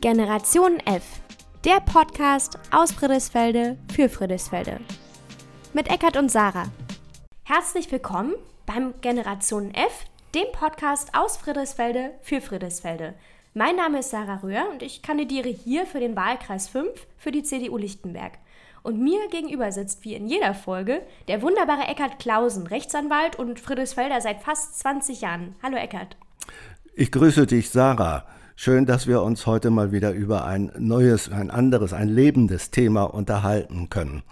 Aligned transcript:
Generation 0.00 0.78
F, 0.84 1.04
der 1.64 1.80
Podcast 1.80 2.58
aus 2.70 2.92
Friedrichsfelde 2.92 3.78
für 3.90 4.10
Friedrichsfelde. 4.10 4.78
Mit 5.72 5.90
Eckart 5.90 6.18
und 6.18 6.30
Sarah. 6.30 6.70
Herzlich 7.44 7.90
willkommen 7.90 8.34
beim 8.66 8.92
Generation 9.00 9.72
F, 9.72 10.04
dem 10.34 10.44
Podcast 10.52 11.14
aus 11.14 11.38
Friedrichsfelde 11.38 12.10
für 12.20 12.42
Friedrichsfelde. 12.42 13.14
Mein 13.54 13.76
Name 13.76 14.00
ist 14.00 14.10
Sarah 14.10 14.40
Röhr 14.42 14.68
und 14.70 14.82
ich 14.82 15.00
kandidiere 15.00 15.48
hier 15.48 15.86
für 15.86 15.98
den 15.98 16.14
Wahlkreis 16.14 16.68
5 16.68 16.88
für 17.16 17.32
die 17.32 17.42
CDU 17.42 17.78
Lichtenberg. 17.78 18.32
Und 18.82 19.00
mir 19.00 19.28
gegenüber 19.28 19.72
sitzt 19.72 20.04
wie 20.04 20.14
in 20.14 20.26
jeder 20.26 20.52
Folge 20.52 21.00
der 21.26 21.40
wunderbare 21.40 21.88
Eckart 21.88 22.18
Klausen, 22.18 22.66
Rechtsanwalt 22.66 23.36
und 23.38 23.60
Friedrichsfelder 23.60 24.20
seit 24.20 24.42
fast 24.42 24.78
20 24.78 25.22
Jahren. 25.22 25.56
Hallo 25.62 25.78
Eckart. 25.78 26.18
Ich 26.94 27.10
grüße 27.10 27.46
dich, 27.46 27.70
Sarah. 27.70 28.26
Schön, 28.58 28.86
dass 28.86 29.06
wir 29.06 29.20
uns 29.20 29.44
heute 29.44 29.68
mal 29.70 29.92
wieder 29.92 30.12
über 30.12 30.46
ein 30.46 30.72
neues, 30.78 31.30
ein 31.30 31.50
anderes, 31.50 31.92
ein 31.92 32.08
lebendes 32.08 32.70
Thema 32.70 33.02
unterhalten 33.02 33.90
können. 33.90 34.22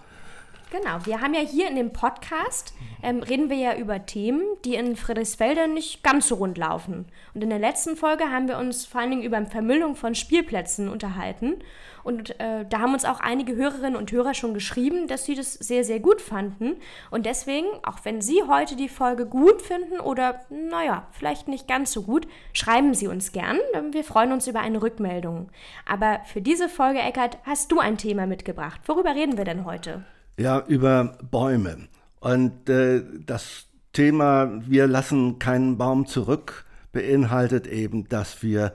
Genau, 0.74 1.06
wir 1.06 1.20
haben 1.20 1.34
ja 1.34 1.40
hier 1.40 1.68
in 1.68 1.76
dem 1.76 1.92
Podcast, 1.92 2.74
ähm, 3.00 3.22
reden 3.22 3.48
wir 3.48 3.56
ja 3.56 3.76
über 3.76 4.06
Themen, 4.06 4.42
die 4.64 4.74
in 4.74 4.96
Friedrichsfelde 4.96 5.68
nicht 5.68 6.02
ganz 6.02 6.26
so 6.26 6.34
rund 6.34 6.58
laufen. 6.58 7.04
Und 7.32 7.44
in 7.44 7.50
der 7.50 7.60
letzten 7.60 7.96
Folge 7.96 8.24
haben 8.32 8.48
wir 8.48 8.58
uns 8.58 8.84
vor 8.84 9.00
allen 9.00 9.10
Dingen 9.10 9.22
über 9.22 9.46
Vermüllung 9.46 9.94
von 9.94 10.16
Spielplätzen 10.16 10.88
unterhalten. 10.88 11.60
Und 12.02 12.40
äh, 12.40 12.66
da 12.68 12.80
haben 12.80 12.92
uns 12.92 13.04
auch 13.04 13.20
einige 13.20 13.54
Hörerinnen 13.54 13.94
und 13.94 14.10
Hörer 14.10 14.34
schon 14.34 14.52
geschrieben, 14.52 15.06
dass 15.06 15.24
sie 15.24 15.36
das 15.36 15.54
sehr, 15.54 15.84
sehr 15.84 16.00
gut 16.00 16.20
fanden. 16.20 16.74
Und 17.12 17.24
deswegen, 17.24 17.68
auch 17.84 18.00
wenn 18.02 18.20
Sie 18.20 18.42
heute 18.42 18.74
die 18.74 18.88
Folge 18.88 19.26
gut 19.26 19.62
finden 19.62 20.00
oder, 20.00 20.40
naja, 20.50 21.06
vielleicht 21.12 21.46
nicht 21.46 21.68
ganz 21.68 21.92
so 21.92 22.02
gut, 22.02 22.26
schreiben 22.52 22.94
Sie 22.94 23.06
uns 23.06 23.30
gern. 23.30 23.60
Wir 23.92 24.02
freuen 24.02 24.32
uns 24.32 24.48
über 24.48 24.58
eine 24.58 24.82
Rückmeldung. 24.82 25.50
Aber 25.86 26.18
für 26.24 26.42
diese 26.42 26.68
Folge, 26.68 26.98
Eckert, 26.98 27.38
hast 27.44 27.70
du 27.70 27.78
ein 27.78 27.96
Thema 27.96 28.26
mitgebracht. 28.26 28.80
Worüber 28.86 29.14
reden 29.14 29.38
wir 29.38 29.44
denn 29.44 29.64
heute? 29.64 30.04
Ja, 30.36 30.64
über 30.66 31.16
Bäume. 31.30 31.88
Und 32.20 32.68
äh, 32.68 33.02
das 33.24 33.66
Thema 33.92 34.60
Wir 34.66 34.86
lassen 34.86 35.38
keinen 35.38 35.78
Baum 35.78 36.06
zurück 36.06 36.64
beinhaltet 36.94 37.66
eben, 37.66 38.08
dass 38.08 38.42
wir 38.42 38.72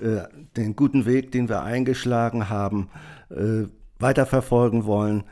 äh, 0.00 0.22
den 0.56 0.76
guten 0.76 1.06
Weg, 1.06 1.32
den 1.32 1.48
wir 1.48 1.62
eingeschlagen 1.62 2.48
haben, 2.48 2.88
äh, 3.30 3.64
weiterverfolgen 3.98 4.84
wollen, 4.84 5.24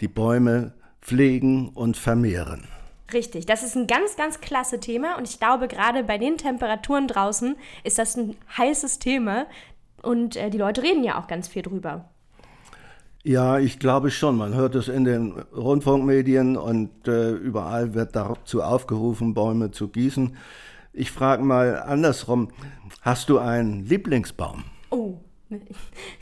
die 0.00 0.08
Bäume 0.08 0.72
pflegen 1.00 1.68
und 1.68 1.96
vermehren. 1.96 2.64
Richtig, 3.12 3.46
das 3.46 3.62
ist 3.62 3.76
ein 3.76 3.86
ganz, 3.86 4.16
ganz 4.16 4.40
klasse 4.40 4.80
Thema 4.80 5.16
und 5.18 5.28
ich 5.28 5.38
glaube, 5.38 5.68
gerade 5.68 6.02
bei 6.02 6.18
den 6.18 6.38
Temperaturen 6.38 7.06
draußen 7.06 7.56
ist 7.84 7.98
das 7.98 8.16
ein 8.16 8.36
heißes 8.56 8.98
Thema 8.98 9.46
und 10.02 10.36
äh, 10.36 10.50
die 10.50 10.58
Leute 10.58 10.82
reden 10.82 11.04
ja 11.04 11.20
auch 11.20 11.26
ganz 11.26 11.46
viel 11.46 11.62
drüber. 11.62 12.08
Ja, 13.24 13.58
ich 13.58 13.78
glaube 13.78 14.10
schon. 14.10 14.36
Man 14.36 14.54
hört 14.54 14.74
es 14.74 14.88
in 14.88 15.04
den 15.04 15.32
Rundfunkmedien 15.54 16.56
und 16.56 17.06
äh, 17.06 17.30
überall 17.30 17.94
wird 17.94 18.16
dazu 18.16 18.62
aufgerufen, 18.62 19.32
Bäume 19.32 19.70
zu 19.70 19.88
gießen. 19.88 20.36
Ich 20.92 21.12
frage 21.12 21.44
mal 21.44 21.80
andersrum, 21.80 22.48
hast 23.00 23.28
du 23.28 23.38
einen 23.38 23.86
Lieblingsbaum? 23.86 24.64
Oh, 24.90 25.18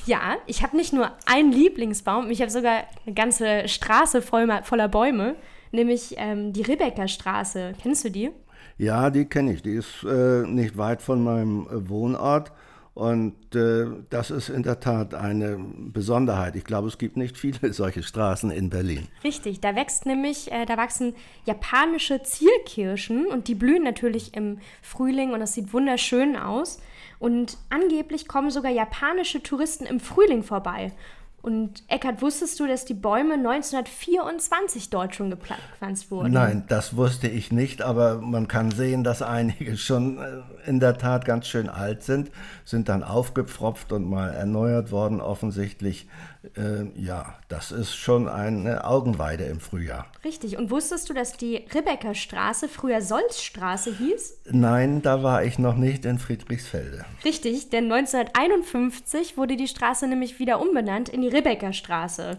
ja, 0.07 0.37
ich 0.47 0.63
habe 0.63 0.77
nicht 0.77 0.93
nur 0.93 1.11
einen 1.25 1.53
Lieblingsbaum, 1.53 2.31
ich 2.31 2.43
habe 2.43 2.51
sogar 2.51 2.85
eine 3.07 3.15
ganze 3.15 3.67
Straße 3.67 4.21
voll, 4.21 4.49
voller 4.65 4.89
Bäume, 4.89 5.37
nämlich 5.73 6.15
ähm, 6.19 6.53
die 6.53 6.63
Rebecca 6.63 7.09
Straße. 7.09 7.73
Kennst 7.83 8.05
du 8.05 8.11
die? 8.11 8.31
Ja, 8.77 9.11
die 9.11 9.25
kenne 9.25 9.55
ich. 9.55 9.63
Die 9.63 9.75
ist 9.75 10.05
äh, 10.05 10.43
nicht 10.47 10.77
weit 10.77 11.03
von 11.03 11.23
meinem 11.23 11.67
äh, 11.67 11.89
Wohnort. 11.89 12.53
Und 12.95 13.55
äh, 13.55 13.87
das 14.11 14.31
ist 14.31 14.49
in 14.49 14.63
der 14.63 14.81
Tat 14.81 15.15
eine 15.15 15.59
Besonderheit. 15.59 16.57
Ich 16.57 16.65
glaube, 16.65 16.89
es 16.89 16.99
gibt 16.99 17.17
nicht 17.17 17.37
viele 17.37 17.73
solche 17.73 18.03
Straßen 18.03 18.51
in 18.51 18.69
Berlin. 18.69 19.09
Richtig, 19.23 19.61
da 19.61 19.77
wächst 19.77 20.07
nämlich, 20.07 20.51
äh, 20.51 20.67
da 20.67 20.77
wachsen 20.77 21.15
japanische 21.45 22.23
Zierkirschen 22.23 23.27
und 23.27 23.49
die 23.49 23.55
blühen 23.55 23.85
natürlich 23.85 24.35
im 24.35 24.59
Frühling 24.83 25.33
und 25.33 25.41
das 25.41 25.55
sieht 25.55 25.73
wunderschön 25.73 26.37
aus. 26.37 26.81
Und 27.19 27.59
angeblich 27.69 28.27
kommen 28.27 28.51
sogar 28.51 28.73
japanische 28.73 29.43
Touristen 29.43 29.85
im 29.85 30.01
Frühling 30.01 30.43
vorbei. 30.43 30.93
Und 31.43 31.85
Eckart, 31.89 32.21
wusstest 32.21 32.61
du, 32.61 32.67
dass 32.67 32.85
die 32.85 32.95
Bäume 32.95 33.35
1924 33.35 34.91
dort 34.91 35.15
schon 35.15 35.31
gepflanzt 35.31 36.11
wurden? 36.11 36.33
Nein, 36.33 36.65
das 36.69 36.97
wusste 36.97 37.29
ich 37.29 37.51
nicht, 37.51 37.81
aber 37.81 38.21
man 38.21 38.47
kann 38.47 38.71
sehen, 38.71 39.05
dass 39.05 39.23
einige 39.23 39.77
schon 39.79 40.19
äh, 40.19 40.69
in 40.69 40.81
der 40.81 40.99
Tat 40.99 41.25
ganz 41.25 41.47
schön 41.47 41.71
alt 41.71 42.03
sind, 42.03 42.31
sind 42.65 42.91
dann 42.91 43.03
aufgepfropft 43.03 43.93
und 43.93 44.09
mal 44.09 44.29
erneuert 44.29 44.91
worden 44.91 45.21
offensichtlich. 45.21 46.09
Äh, 46.57 46.87
ja, 46.99 47.35
das 47.49 47.71
ist 47.71 47.95
schon 47.95 48.29
eine 48.29 48.85
Augenweide 48.85 49.45
im 49.45 49.61
Frühjahr. 49.61 50.07
Richtig. 50.25 50.57
Und 50.57 50.71
wusstest 50.71 51.11
du, 51.11 51.15
dass 51.15 51.37
die 51.37 51.67
Rebecca-Straße 51.75 52.69
früher 52.69 53.03
Solzstraße 53.03 53.95
hieß? 53.97 54.41
Nein, 54.51 55.03
da 55.03 55.23
war 55.23 55.45
ich 55.45 55.59
noch 55.59 55.77
nicht 55.77 56.07
in 56.07 56.19
Friedrichsfelde. 56.19 57.05
Richtig, 57.25 57.69
denn 57.69 57.93
1951 57.93 59.37
wurde 59.37 59.57
die 59.57 59.69
Straße 59.69 60.07
nämlich 60.07 60.39
wieder 60.39 60.61
umbenannt 60.61 61.11
in 61.11 61.21
die 61.21 61.29
Rebecca-Straße. 61.29 62.39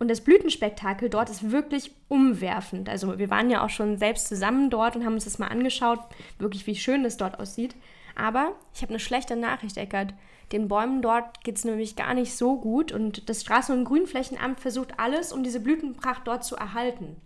Und 0.00 0.08
das 0.08 0.20
Blütenspektakel 0.20 1.08
dort 1.08 1.30
ist 1.30 1.50
wirklich 1.50 1.92
umwerfend. 2.08 2.88
Also 2.88 3.18
wir 3.18 3.30
waren 3.30 3.50
ja 3.50 3.64
auch 3.64 3.70
schon 3.70 3.98
selbst 3.98 4.28
zusammen 4.28 4.70
dort 4.70 4.96
und 4.96 5.04
haben 5.04 5.14
uns 5.14 5.24
das 5.24 5.38
mal 5.38 5.48
angeschaut, 5.48 6.00
wirklich 6.38 6.66
wie 6.66 6.76
schön 6.76 7.04
es 7.04 7.16
dort 7.16 7.40
aussieht. 7.40 7.74
Aber 8.14 8.52
ich 8.74 8.82
habe 8.82 8.90
eine 8.90 9.00
schlechte 9.00 9.36
Nachricht, 9.36 9.76
Eckert. 9.76 10.12
Den 10.52 10.68
Bäumen 10.68 11.02
dort 11.02 11.44
geht 11.44 11.56
es 11.56 11.64
nämlich 11.64 11.94
gar 11.96 12.14
nicht 12.14 12.36
so 12.36 12.58
gut 12.58 12.92
und 12.92 13.28
das 13.28 13.44
Straßen- 13.44 13.72
und 13.72 13.84
Grünflächenamt 13.84 14.60
versucht 14.60 14.98
alles, 14.98 15.32
um 15.32 15.42
diese 15.42 15.60
Blütenpracht 15.60 16.26
dort 16.26 16.44
zu 16.44 16.56
erhalten. 16.56 17.16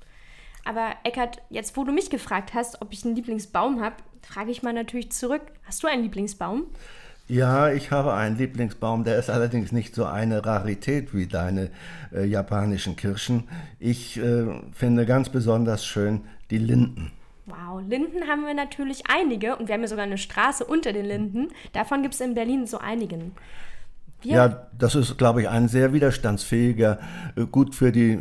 Aber 0.65 0.93
Eckert, 1.05 1.43
jetzt 1.51 1.77
wo 1.77 1.85
du 1.85 1.93
mich 1.93 2.11
gefragt 2.11 2.55
hast, 2.55 2.83
ob 2.83 2.93
ich 2.93 3.05
einen 3.05 3.17
Lieblingsbaum 3.17 3.81
habe, 3.81 3.97
frage 4.23 4.51
ich 4.51 4.63
mal 4.63 4.73
natürlich 4.73 5.11
zurück. 5.13 5.43
Hast 5.65 5.83
du 5.83 5.89
einen 5.89 6.03
Lieblingsbaum? 6.03 6.67
Ja, 7.29 7.73
ich 7.73 7.91
habe 7.91 8.15
einen 8.15 8.37
Lieblingsbaum, 8.37 9.05
der 9.05 9.19
ist 9.19 9.31
allerdings 9.31 9.73
nicht 9.73 9.95
so 9.95 10.05
eine 10.05 10.45
Rarität 10.45 11.15
wie 11.15 11.27
deine 11.27 11.71
äh, 12.13 12.25
japanischen 12.25 12.97
Kirschen. 12.97 13.49
Ich 13.79 14.19
äh, 14.19 14.47
finde 14.73 15.07
ganz 15.07 15.29
besonders 15.29 15.85
schön 15.85 16.23
die 16.51 16.59
Linden. 16.59 17.13
Wow, 17.47 17.83
Linden 17.87 18.29
haben 18.29 18.47
wir 18.47 18.55
natürlich 18.55 19.03
einige 19.09 19.57
und 19.57 19.67
wir 19.67 19.75
haben 19.75 19.83
ja 19.83 19.89
sogar 19.89 20.05
eine 20.05 20.19
Straße 20.19 20.65
unter 20.65 20.93
den 20.93 21.07
Linden. 21.07 21.49
Davon 21.73 22.03
gibt 22.03 22.15
es 22.15 22.21
in 22.21 22.35
Berlin 22.35 22.67
so 22.67 22.79
einigen. 22.79 23.35
Wir 24.23 24.37
ja, 24.37 24.67
das 24.79 24.95
ist, 24.95 25.19
glaube 25.19 25.43
ich, 25.43 25.49
ein 25.49 25.67
sehr 25.67 25.93
widerstandsfähiger, 25.93 27.01
äh, 27.37 27.45
gut 27.45 27.75
für 27.75 27.91
die 27.91 28.13
äh, 28.13 28.21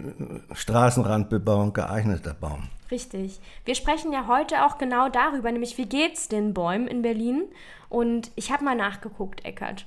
Straßenrandbebauung 0.51 1.73
geeigneter 1.73 2.33
Baum. 2.33 2.69
Richtig. 2.89 3.39
Wir 3.65 3.75
sprechen 3.75 4.11
ja 4.11 4.27
heute 4.27 4.65
auch 4.65 4.79
genau 4.79 5.09
darüber, 5.09 5.51
nämlich 5.51 5.77
wie 5.77 5.85
geht 5.85 6.15
es 6.15 6.27
den 6.27 6.53
Bäumen 6.55 6.87
in 6.87 7.03
Berlin? 7.03 7.43
Und 7.89 8.31
ich 8.35 8.51
habe 8.51 8.65
mal 8.65 8.75
nachgeguckt, 8.75 9.45
Eckert. 9.45 9.85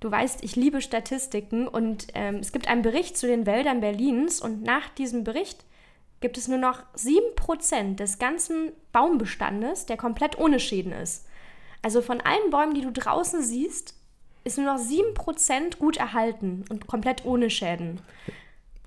Du 0.00 0.10
weißt, 0.10 0.44
ich 0.44 0.54
liebe 0.54 0.82
Statistiken 0.82 1.66
und 1.66 2.08
ähm, 2.14 2.36
es 2.36 2.52
gibt 2.52 2.68
einen 2.68 2.82
Bericht 2.82 3.16
zu 3.16 3.26
den 3.26 3.46
Wäldern 3.46 3.80
Berlins 3.80 4.42
und 4.42 4.62
nach 4.62 4.90
diesem 4.90 5.24
Bericht 5.24 5.64
gibt 6.24 6.38
es 6.38 6.48
nur 6.48 6.56
noch 6.56 6.82
7% 6.96 7.96
des 7.96 8.18
ganzen 8.18 8.72
Baumbestandes, 8.92 9.84
der 9.84 9.98
komplett 9.98 10.38
ohne 10.38 10.58
Schäden 10.58 10.92
ist. 10.92 11.26
Also 11.82 12.00
von 12.00 12.22
allen 12.22 12.48
Bäumen, 12.50 12.72
die 12.72 12.80
du 12.80 12.90
draußen 12.90 13.42
siehst, 13.42 13.94
ist 14.42 14.56
nur 14.56 14.64
noch 14.72 14.80
7% 14.80 15.76
gut 15.76 15.98
erhalten 15.98 16.64
und 16.70 16.86
komplett 16.86 17.26
ohne 17.26 17.50
Schäden. 17.50 18.00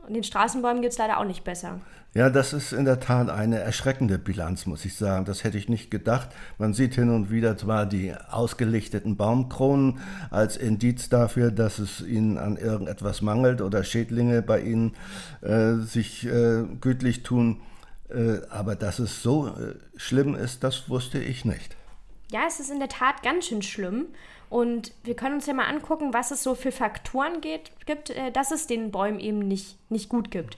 Und 0.08 0.14
den 0.14 0.24
Straßenbäumen 0.24 0.82
geht 0.82 0.94
es 0.94 0.98
leider 0.98 1.20
auch 1.20 1.26
nicht 1.26 1.44
besser. 1.44 1.82
Ja, 2.14 2.30
das 2.30 2.54
ist 2.54 2.72
in 2.72 2.86
der 2.86 3.00
Tat 3.00 3.30
eine 3.30 3.60
erschreckende 3.60 4.18
Bilanz, 4.18 4.66
muss 4.66 4.86
ich 4.86 4.96
sagen. 4.96 5.26
Das 5.26 5.44
hätte 5.44 5.58
ich 5.58 5.68
nicht 5.68 5.92
gedacht. 5.92 6.30
Man 6.58 6.74
sieht 6.74 6.96
hin 6.96 7.10
und 7.10 7.30
wieder 7.30 7.58
zwar 7.58 7.86
die 7.86 8.14
ausgelichteten 8.32 9.18
Baumkronen 9.18 10.00
als 10.32 10.56
Indiz 10.56 11.10
dafür, 11.10 11.52
dass 11.52 11.78
es 11.78 12.02
ihnen 12.02 12.38
an 12.38 12.58
irgendetwas 12.58 13.22
mangelt 13.22 13.62
oder 13.62 13.84
Schädlinge 13.84 14.42
bei 14.42 14.62
ihnen 14.62 14.96
äh, 15.42 15.74
sich 15.76 16.26
äh, 16.26 16.64
gütlich 16.80 17.24
tun. 17.24 17.62
Äh, 18.10 18.40
aber 18.50 18.76
dass 18.76 19.00
es 19.00 19.22
so 19.22 19.48
äh, 19.50 19.76
schlimm 19.98 20.34
ist, 20.34 20.64
das 20.64 20.90
wusste 20.90 21.20
ich 21.20 21.44
nicht. 21.44 21.76
Ja, 22.32 22.42
es 22.48 22.60
ist 22.60 22.70
in 22.70 22.80
der 22.80 22.90
Tat 22.90 23.24
ganz 23.24 23.48
schön 23.48 23.62
schlimm. 23.62 24.08
Und 24.50 24.94
wir 25.04 25.16
können 25.16 25.36
uns 25.36 25.46
ja 25.46 25.54
mal 25.54 25.66
angucken, 25.66 26.14
was 26.14 26.32
es 26.32 26.42
so 26.42 26.56
für 26.56 26.72
Faktoren 26.72 27.42
geht, 27.42 27.72
gibt, 27.86 28.10
äh, 28.10 28.32
dass 28.32 28.52
es 28.52 28.68
den 28.68 28.92
Bäumen 28.92 29.20
eben 29.20 29.40
nicht, 29.40 29.78
nicht 29.90 30.10
gut 30.10 30.32
gibt. 30.32 30.58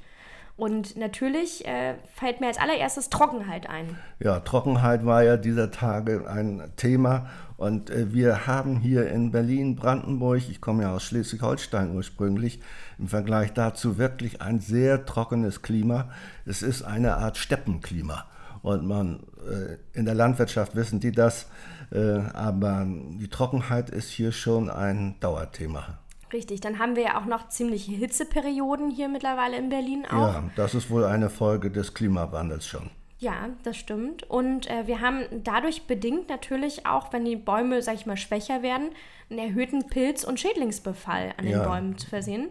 Und 0.58 0.98
natürlich 0.98 1.66
äh, 1.66 1.96
fällt 2.16 2.42
mir 2.42 2.48
als 2.48 2.58
allererstes 2.58 3.10
Trockenheit 3.10 3.70
ein. 3.70 3.98
Ja, 4.20 4.42
Trockenheit 4.42 5.06
war 5.06 5.24
ja 5.24 5.38
dieser 5.38 5.72
Tage 5.72 6.30
ein 6.30 6.74
Thema. 6.76 7.30
Und 7.56 7.90
äh, 7.90 8.12
wir 8.14 8.46
haben 8.46 8.76
hier 8.76 9.10
in 9.10 9.32
Berlin, 9.32 9.78
Brandenburg, 9.78 10.42
ich 10.50 10.60
komme 10.60 10.84
ja 10.84 10.94
aus 10.94 11.04
Schleswig-Holstein 11.04 11.96
ursprünglich, 11.96 12.60
im 12.98 13.08
Vergleich 13.08 13.54
dazu 13.54 13.98
wirklich 13.98 14.42
ein 14.42 14.60
sehr 14.60 15.06
trockenes 15.06 15.62
Klima. 15.62 16.10
Es 16.46 16.62
ist 16.62 16.84
eine 16.84 17.16
Art 17.16 17.38
Steppenklima. 17.38 18.26
Und 18.62 18.86
man 18.86 19.24
äh, 19.48 19.98
in 19.98 20.06
der 20.06 20.16
Landwirtschaft 20.16 20.76
wissen 20.76 21.00
die 21.00 21.12
das, 21.12 21.48
äh, 21.92 22.20
aber 22.34 22.86
die 22.88 23.30
Trockenheit 23.30 23.90
ist 23.90 24.10
hier 24.10 24.32
schon 24.32 24.70
ein 24.70 25.16
Dauerthema. 25.20 26.00
Richtig, 26.32 26.62
dann 26.62 26.78
haben 26.78 26.96
wir 26.96 27.04
ja 27.04 27.20
auch 27.20 27.26
noch 27.26 27.50
ziemliche 27.50 27.92
Hitzeperioden 27.92 28.92
hier 28.92 29.10
mittlerweile 29.10 29.58
in 29.58 29.70
Berlin 29.70 30.06
auch. 30.06 30.34
Ja, 30.34 30.44
das 30.56 30.76
ist 30.76 30.92
wohl 30.92 31.06
eine 31.06 31.30
Folge 31.30 31.72
des 31.72 31.94
Klimawandels 31.94 32.68
schon. 32.68 32.92
Ja, 33.18 33.50
das 33.64 33.76
stimmt. 33.76 34.24
Und 34.30 34.70
äh, 34.70 34.88
wir 34.88 35.02
haben 35.02 35.24
dadurch 35.44 35.88
bedingt 35.88 36.30
natürlich 36.30 36.86
auch, 36.86 37.12
wenn 37.12 37.26
die 37.26 37.36
Bäume, 37.36 37.82
sag 37.82 37.96
ich 37.96 38.06
mal, 38.06 38.16
schwächer 38.16 38.62
werden, 38.62 38.92
einen 39.30 39.40
erhöhten 39.40 39.88
Pilz- 39.88 40.24
und 40.24 40.40
Schädlingsbefall 40.40 41.34
an 41.38 41.46
den 41.46 41.56
ja. 41.56 41.68
Bäumen 41.68 41.98
zu 41.98 42.08
versehen. 42.08 42.50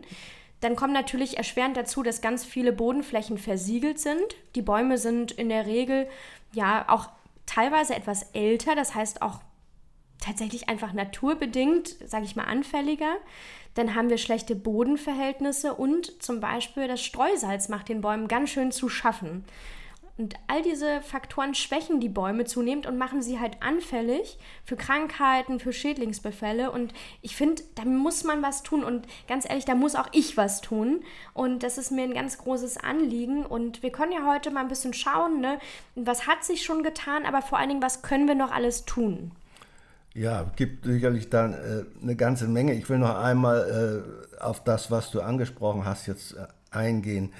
Dann 0.60 0.76
kommt 0.76 0.92
natürlich 0.92 1.36
erschwerend 1.36 1.76
dazu, 1.76 2.02
dass 2.02 2.20
ganz 2.20 2.44
viele 2.44 2.72
Bodenflächen 2.72 3.38
versiegelt 3.38 3.98
sind. 3.98 4.22
Die 4.54 4.62
Bäume 4.62 4.98
sind 4.98 5.32
in 5.32 5.48
der 5.48 5.66
Regel 5.66 6.08
ja 6.52 6.84
auch 6.88 7.08
teilweise 7.46 7.94
etwas 7.94 8.24
älter, 8.32 8.74
das 8.74 8.94
heißt 8.94 9.22
auch 9.22 9.40
tatsächlich 10.20 10.68
einfach 10.68 10.92
naturbedingt, 10.92 11.96
sage 12.04 12.24
ich 12.24 12.34
mal, 12.34 12.44
anfälliger. 12.44 13.16
Dann 13.74 13.94
haben 13.94 14.10
wir 14.10 14.18
schlechte 14.18 14.56
Bodenverhältnisse 14.56 15.74
und 15.74 16.20
zum 16.22 16.40
Beispiel 16.40 16.88
das 16.88 17.02
Streusalz 17.02 17.68
macht 17.68 17.88
den 17.88 18.00
Bäumen 18.00 18.26
ganz 18.26 18.50
schön 18.50 18.72
zu 18.72 18.88
schaffen. 18.88 19.44
Und 20.18 20.34
all 20.48 20.62
diese 20.62 21.00
Faktoren 21.00 21.54
schwächen 21.54 22.00
die 22.00 22.08
Bäume 22.08 22.44
zunehmend 22.44 22.88
und 22.88 22.98
machen 22.98 23.22
sie 23.22 23.38
halt 23.38 23.62
anfällig 23.62 24.36
für 24.64 24.74
Krankheiten, 24.74 25.60
für 25.60 25.72
Schädlingsbefälle. 25.72 26.72
Und 26.72 26.92
ich 27.22 27.36
finde, 27.36 27.62
da 27.76 27.84
muss 27.84 28.24
man 28.24 28.42
was 28.42 28.64
tun. 28.64 28.82
Und 28.82 29.06
ganz 29.28 29.48
ehrlich, 29.48 29.64
da 29.64 29.76
muss 29.76 29.94
auch 29.94 30.08
ich 30.10 30.36
was 30.36 30.60
tun. 30.60 31.04
Und 31.34 31.62
das 31.62 31.78
ist 31.78 31.92
mir 31.92 32.02
ein 32.02 32.14
ganz 32.14 32.36
großes 32.38 32.78
Anliegen. 32.78 33.46
Und 33.46 33.84
wir 33.84 33.90
können 33.90 34.10
ja 34.10 34.26
heute 34.26 34.50
mal 34.50 34.62
ein 34.62 34.68
bisschen 34.68 34.92
schauen, 34.92 35.40
ne? 35.40 35.60
was 35.94 36.26
hat 36.26 36.42
sich 36.42 36.64
schon 36.64 36.82
getan, 36.82 37.24
aber 37.24 37.40
vor 37.40 37.58
allen 37.58 37.68
Dingen, 37.68 37.82
was 37.82 38.02
können 38.02 38.26
wir 38.26 38.34
noch 38.34 38.50
alles 38.50 38.84
tun? 38.84 39.30
Ja, 40.14 40.50
gibt 40.56 40.84
sicherlich 40.84 41.30
dann 41.30 41.52
äh, 41.52 41.84
eine 42.02 42.16
ganze 42.16 42.48
Menge. 42.48 42.74
Ich 42.74 42.88
will 42.90 42.98
noch 42.98 43.14
einmal 43.14 44.02
äh, 44.40 44.42
auf 44.42 44.64
das, 44.64 44.90
was 44.90 45.12
du 45.12 45.20
angesprochen 45.20 45.84
hast, 45.84 46.08
jetzt 46.08 46.32
äh, 46.32 46.46
eingehen. 46.72 47.32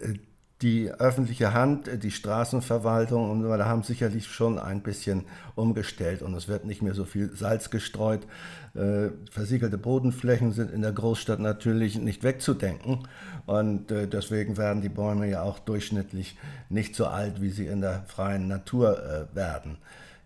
Äh, 0.00 0.18
die 0.62 0.90
öffentliche 0.90 1.52
Hand, 1.52 1.90
die 2.02 2.10
Straßenverwaltung 2.10 3.30
und 3.30 3.42
so 3.42 3.48
weiter 3.48 3.66
haben 3.66 3.82
sicherlich 3.82 4.26
schon 4.26 4.58
ein 4.58 4.80
bisschen 4.80 5.24
umgestellt 5.56 6.22
und 6.22 6.34
es 6.34 6.46
wird 6.46 6.64
nicht 6.64 6.82
mehr 6.82 6.94
so 6.94 7.04
viel 7.04 7.34
Salz 7.34 7.70
gestreut. 7.70 8.26
Äh, 8.74 9.10
versiegelte 9.30 9.76
Bodenflächen 9.76 10.52
sind 10.52 10.70
in 10.70 10.82
der 10.82 10.92
Großstadt 10.92 11.40
natürlich 11.40 11.98
nicht 11.98 12.22
wegzudenken 12.22 13.00
und 13.46 13.90
äh, 13.90 14.06
deswegen 14.06 14.56
werden 14.56 14.80
die 14.82 14.88
Bäume 14.88 15.28
ja 15.28 15.42
auch 15.42 15.58
durchschnittlich 15.58 16.38
nicht 16.68 16.94
so 16.94 17.06
alt, 17.06 17.42
wie 17.42 17.50
sie 17.50 17.66
in 17.66 17.80
der 17.80 18.04
freien 18.06 18.46
Natur 18.46 18.98
äh, 18.98 19.34
werden. 19.34 19.78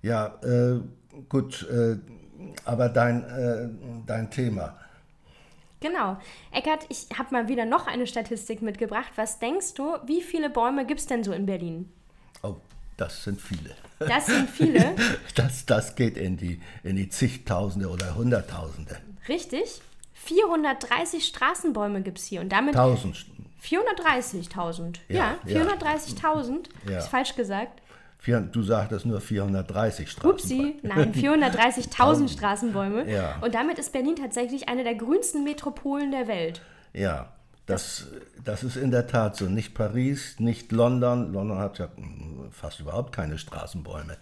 Ja, 0.03 0.39
äh, 0.43 0.81
gut, 1.29 1.67
äh, 1.71 1.97
aber 2.65 2.89
dein, 2.91 3.25
äh, 3.25 3.69
dein 4.07 4.31
Thema. 4.31 4.77
Genau. 5.81 6.17
Eckert, 6.53 6.87
ich 6.89 7.07
habe 7.19 7.33
mal 7.33 7.49
wieder 7.49 7.65
noch 7.65 7.87
eine 7.87 8.07
Statistik 8.07 8.63
mitgebracht. 8.63 9.13
Was 9.17 9.39
denkst 9.39 9.75
du, 9.75 9.97
wie 10.07 10.23
viele 10.23 10.51
Bäume 10.51 10.87
gibt 10.87 11.01
es 11.01 11.07
denn 11.07 11.23
so 11.23 11.33
in 11.33 11.47
Berlin? 11.47 11.93
Oh, 12.43 12.57
das 12.97 13.25
sind 13.25 13.41
viele. 13.41 13.75
Das 13.99 14.27
sind 14.27 14.49
viele? 14.49 14.95
das, 15.35 15.67
das 15.67 15.95
geht 15.95 16.17
in 16.17 16.37
die, 16.37 16.61
in 16.83 16.97
die 16.97 17.09
zigtausende 17.09 17.89
oder 17.89 18.15
hunderttausende. 18.15 18.99
Richtig. 19.29 19.81
430 20.15 21.27
Straßenbäume 21.27 22.03
gibt 22.03 22.19
es 22.19 22.27
hier 22.27 22.41
und 22.41 22.51
damit. 22.51 22.75
1000. 22.75 23.27
430.000. 23.63 24.97
Ja, 25.09 25.39
ja 25.45 25.63
430.000. 25.63 26.69
Ja. 26.89 26.99
Ist 26.99 27.09
falsch 27.09 27.35
gesagt. 27.35 27.83
Du 28.53 28.63
sagtest 28.63 29.07
nur 29.07 29.21
430 29.21 30.11
Straßenbäume. 30.11 30.35
Upsi, 30.35 30.81
nein, 30.83 31.13
430.000 31.15 32.29
Straßenbäume. 32.33 33.09
Ja. 33.09 33.37
Und 33.41 33.55
damit 33.55 33.79
ist 33.79 33.93
Berlin 33.93 34.17
tatsächlich 34.17 34.69
eine 34.69 34.83
der 34.83 34.97
grünsten 34.97 35.45
Metropolen 35.45 36.11
der 36.11 36.27
Welt. 36.27 36.61
Ja, 36.93 37.29
das, 37.67 38.07
das 38.45 38.65
ist 38.65 38.77
in 38.77 38.91
der 38.91 39.07
Tat 39.07 39.37
so. 39.37 39.47
Nicht 39.47 39.75
Paris, 39.75 40.41
nicht 40.41 40.73
London. 40.73 41.33
London 41.33 41.59
hat 41.59 41.79
ja 41.79 41.89
fast 42.51 42.81
überhaupt 42.81 43.13
keine 43.15 43.39
Straßenbäume. 43.39 44.17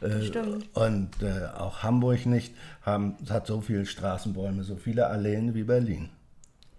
Äh, 0.00 0.22
Stimmt. 0.22 0.68
Und 0.74 1.22
äh, 1.22 1.46
auch 1.56 1.82
Hamburg 1.82 2.26
nicht 2.26 2.54
haben, 2.82 3.16
hat 3.28 3.46
so 3.46 3.60
viele 3.60 3.86
Straßenbäume, 3.86 4.62
so 4.64 4.76
viele 4.76 5.06
Alleen 5.06 5.54
wie 5.54 5.64
Berlin. 5.64 6.10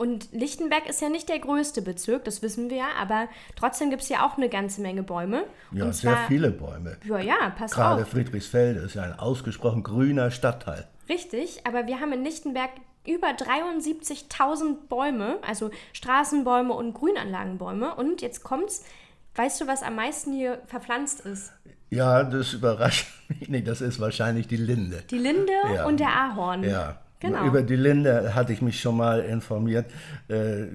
Und 0.01 0.29
Lichtenberg 0.31 0.89
ist 0.89 0.99
ja 0.99 1.09
nicht 1.09 1.29
der 1.29 1.37
größte 1.37 1.83
Bezirk, 1.83 2.23
das 2.23 2.41
wissen 2.41 2.71
wir 2.71 2.77
ja, 2.77 2.87
aber 2.99 3.27
trotzdem 3.55 3.91
gibt 3.91 4.01
es 4.01 4.09
ja 4.09 4.25
auch 4.25 4.35
eine 4.35 4.49
ganze 4.49 4.81
Menge 4.81 5.03
Bäume. 5.03 5.43
Ja, 5.71 5.85
Und 5.85 5.93
sehr 5.93 6.17
viele 6.27 6.49
Bäume. 6.49 6.97
Ja, 7.07 7.19
ja, 7.19 7.53
pass 7.55 7.69
Gerade 7.69 8.01
auf. 8.01 8.09
Gerade 8.09 8.09
Friedrichsfelde 8.09 8.79
ist 8.79 8.95
ja 8.95 9.03
ein 9.03 9.13
ausgesprochen 9.19 9.83
grüner 9.83 10.31
Stadtteil. 10.31 10.87
Richtig, 11.07 11.67
aber 11.67 11.85
wir 11.85 11.99
haben 11.99 12.13
in 12.13 12.23
Lichtenberg 12.23 12.71
über 13.05 13.27
73.000 13.27 14.87
Bäume, 14.89 15.37
also 15.47 15.69
Straßenbäume 15.93 16.73
und 16.73 16.95
Grünanlagenbäume. 16.95 17.93
Und 17.93 18.23
jetzt 18.23 18.41
kommt's, 18.41 18.83
weißt 19.35 19.61
du, 19.61 19.67
was 19.67 19.83
am 19.83 19.97
meisten 19.97 20.33
hier 20.33 20.63
verpflanzt 20.65 21.19
ist? 21.21 21.53
Ja, 21.91 22.23
das 22.23 22.53
überrascht 22.53 23.05
mich 23.27 23.49
nicht. 23.49 23.67
Das 23.67 23.81
ist 23.81 23.99
wahrscheinlich 23.99 24.47
die 24.47 24.57
Linde. 24.57 25.03
Die 25.11 25.19
Linde 25.19 25.53
ja. 25.75 25.85
und 25.85 25.99
der 25.99 26.09
Ahorn. 26.09 26.63
Ja. 26.63 27.01
Genau. 27.21 27.45
Über 27.45 27.61
die 27.61 27.75
Linde 27.75 28.33
hatte 28.33 28.51
ich 28.51 28.63
mich 28.63 28.81
schon 28.81 28.97
mal 28.97 29.19
informiert. 29.19 29.85
Äh, 30.27 30.65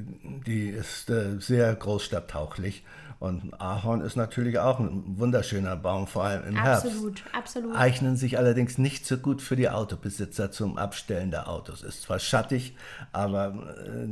die 0.46 0.68
ist 0.68 1.10
äh, 1.10 1.40
sehr 1.40 1.74
großstadttauglich. 1.74 2.84
Und 3.18 3.60
Ahorn 3.60 4.00
ist 4.02 4.14
natürlich 4.14 4.58
auch 4.58 4.78
ein 4.78 5.18
wunderschöner 5.18 5.74
Baum, 5.74 6.06
vor 6.06 6.24
allem 6.24 6.46
im 6.46 6.56
absolut, 6.56 6.64
Herbst. 6.64 6.86
Absolut, 6.86 7.22
absolut. 7.32 7.76
Eignen 7.76 8.16
sich 8.16 8.38
allerdings 8.38 8.78
nicht 8.78 9.06
so 9.06 9.16
gut 9.16 9.42
für 9.42 9.56
die 9.56 9.68
Autobesitzer 9.68 10.52
zum 10.52 10.78
Abstellen 10.78 11.32
der 11.32 11.48
Autos. 11.48 11.82
Ist 11.82 12.02
zwar 12.02 12.20
schattig, 12.20 12.76
aber 13.12 13.54
äh, 13.84 14.06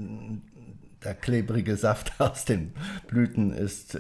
der 1.05 1.15
klebrige 1.15 1.77
Saft 1.77 2.15
aus 2.19 2.47
den 2.47 2.73
Blüten 3.07 3.53
ist 3.53 3.97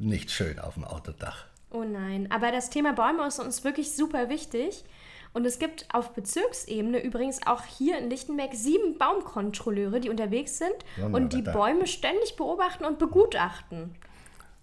nicht 0.00 0.30
schön 0.30 0.58
auf 0.58 0.74
dem 0.74 0.84
Autodach. 0.84 1.44
Oh 1.70 1.84
nein, 1.84 2.28
aber 2.30 2.50
das 2.50 2.70
Thema 2.70 2.94
Bäume 2.94 3.26
ist 3.26 3.38
uns 3.38 3.62
wirklich 3.62 3.92
super 3.92 4.28
wichtig. 4.28 4.84
Und 5.36 5.44
es 5.44 5.58
gibt 5.58 5.84
auf 5.92 6.14
Bezirksebene 6.14 6.98
übrigens 7.04 7.46
auch 7.46 7.62
hier 7.62 7.98
in 7.98 8.08
Lichtenberg 8.08 8.54
sieben 8.54 8.96
Baumkontrolleure, 8.96 10.00
die 10.00 10.08
unterwegs 10.08 10.56
sind 10.56 10.72
ja, 10.96 11.08
und 11.08 11.34
die 11.34 11.42
Bäume 11.42 11.86
ständig 11.86 12.36
beobachten 12.36 12.86
und 12.86 12.98
begutachten. 12.98 13.94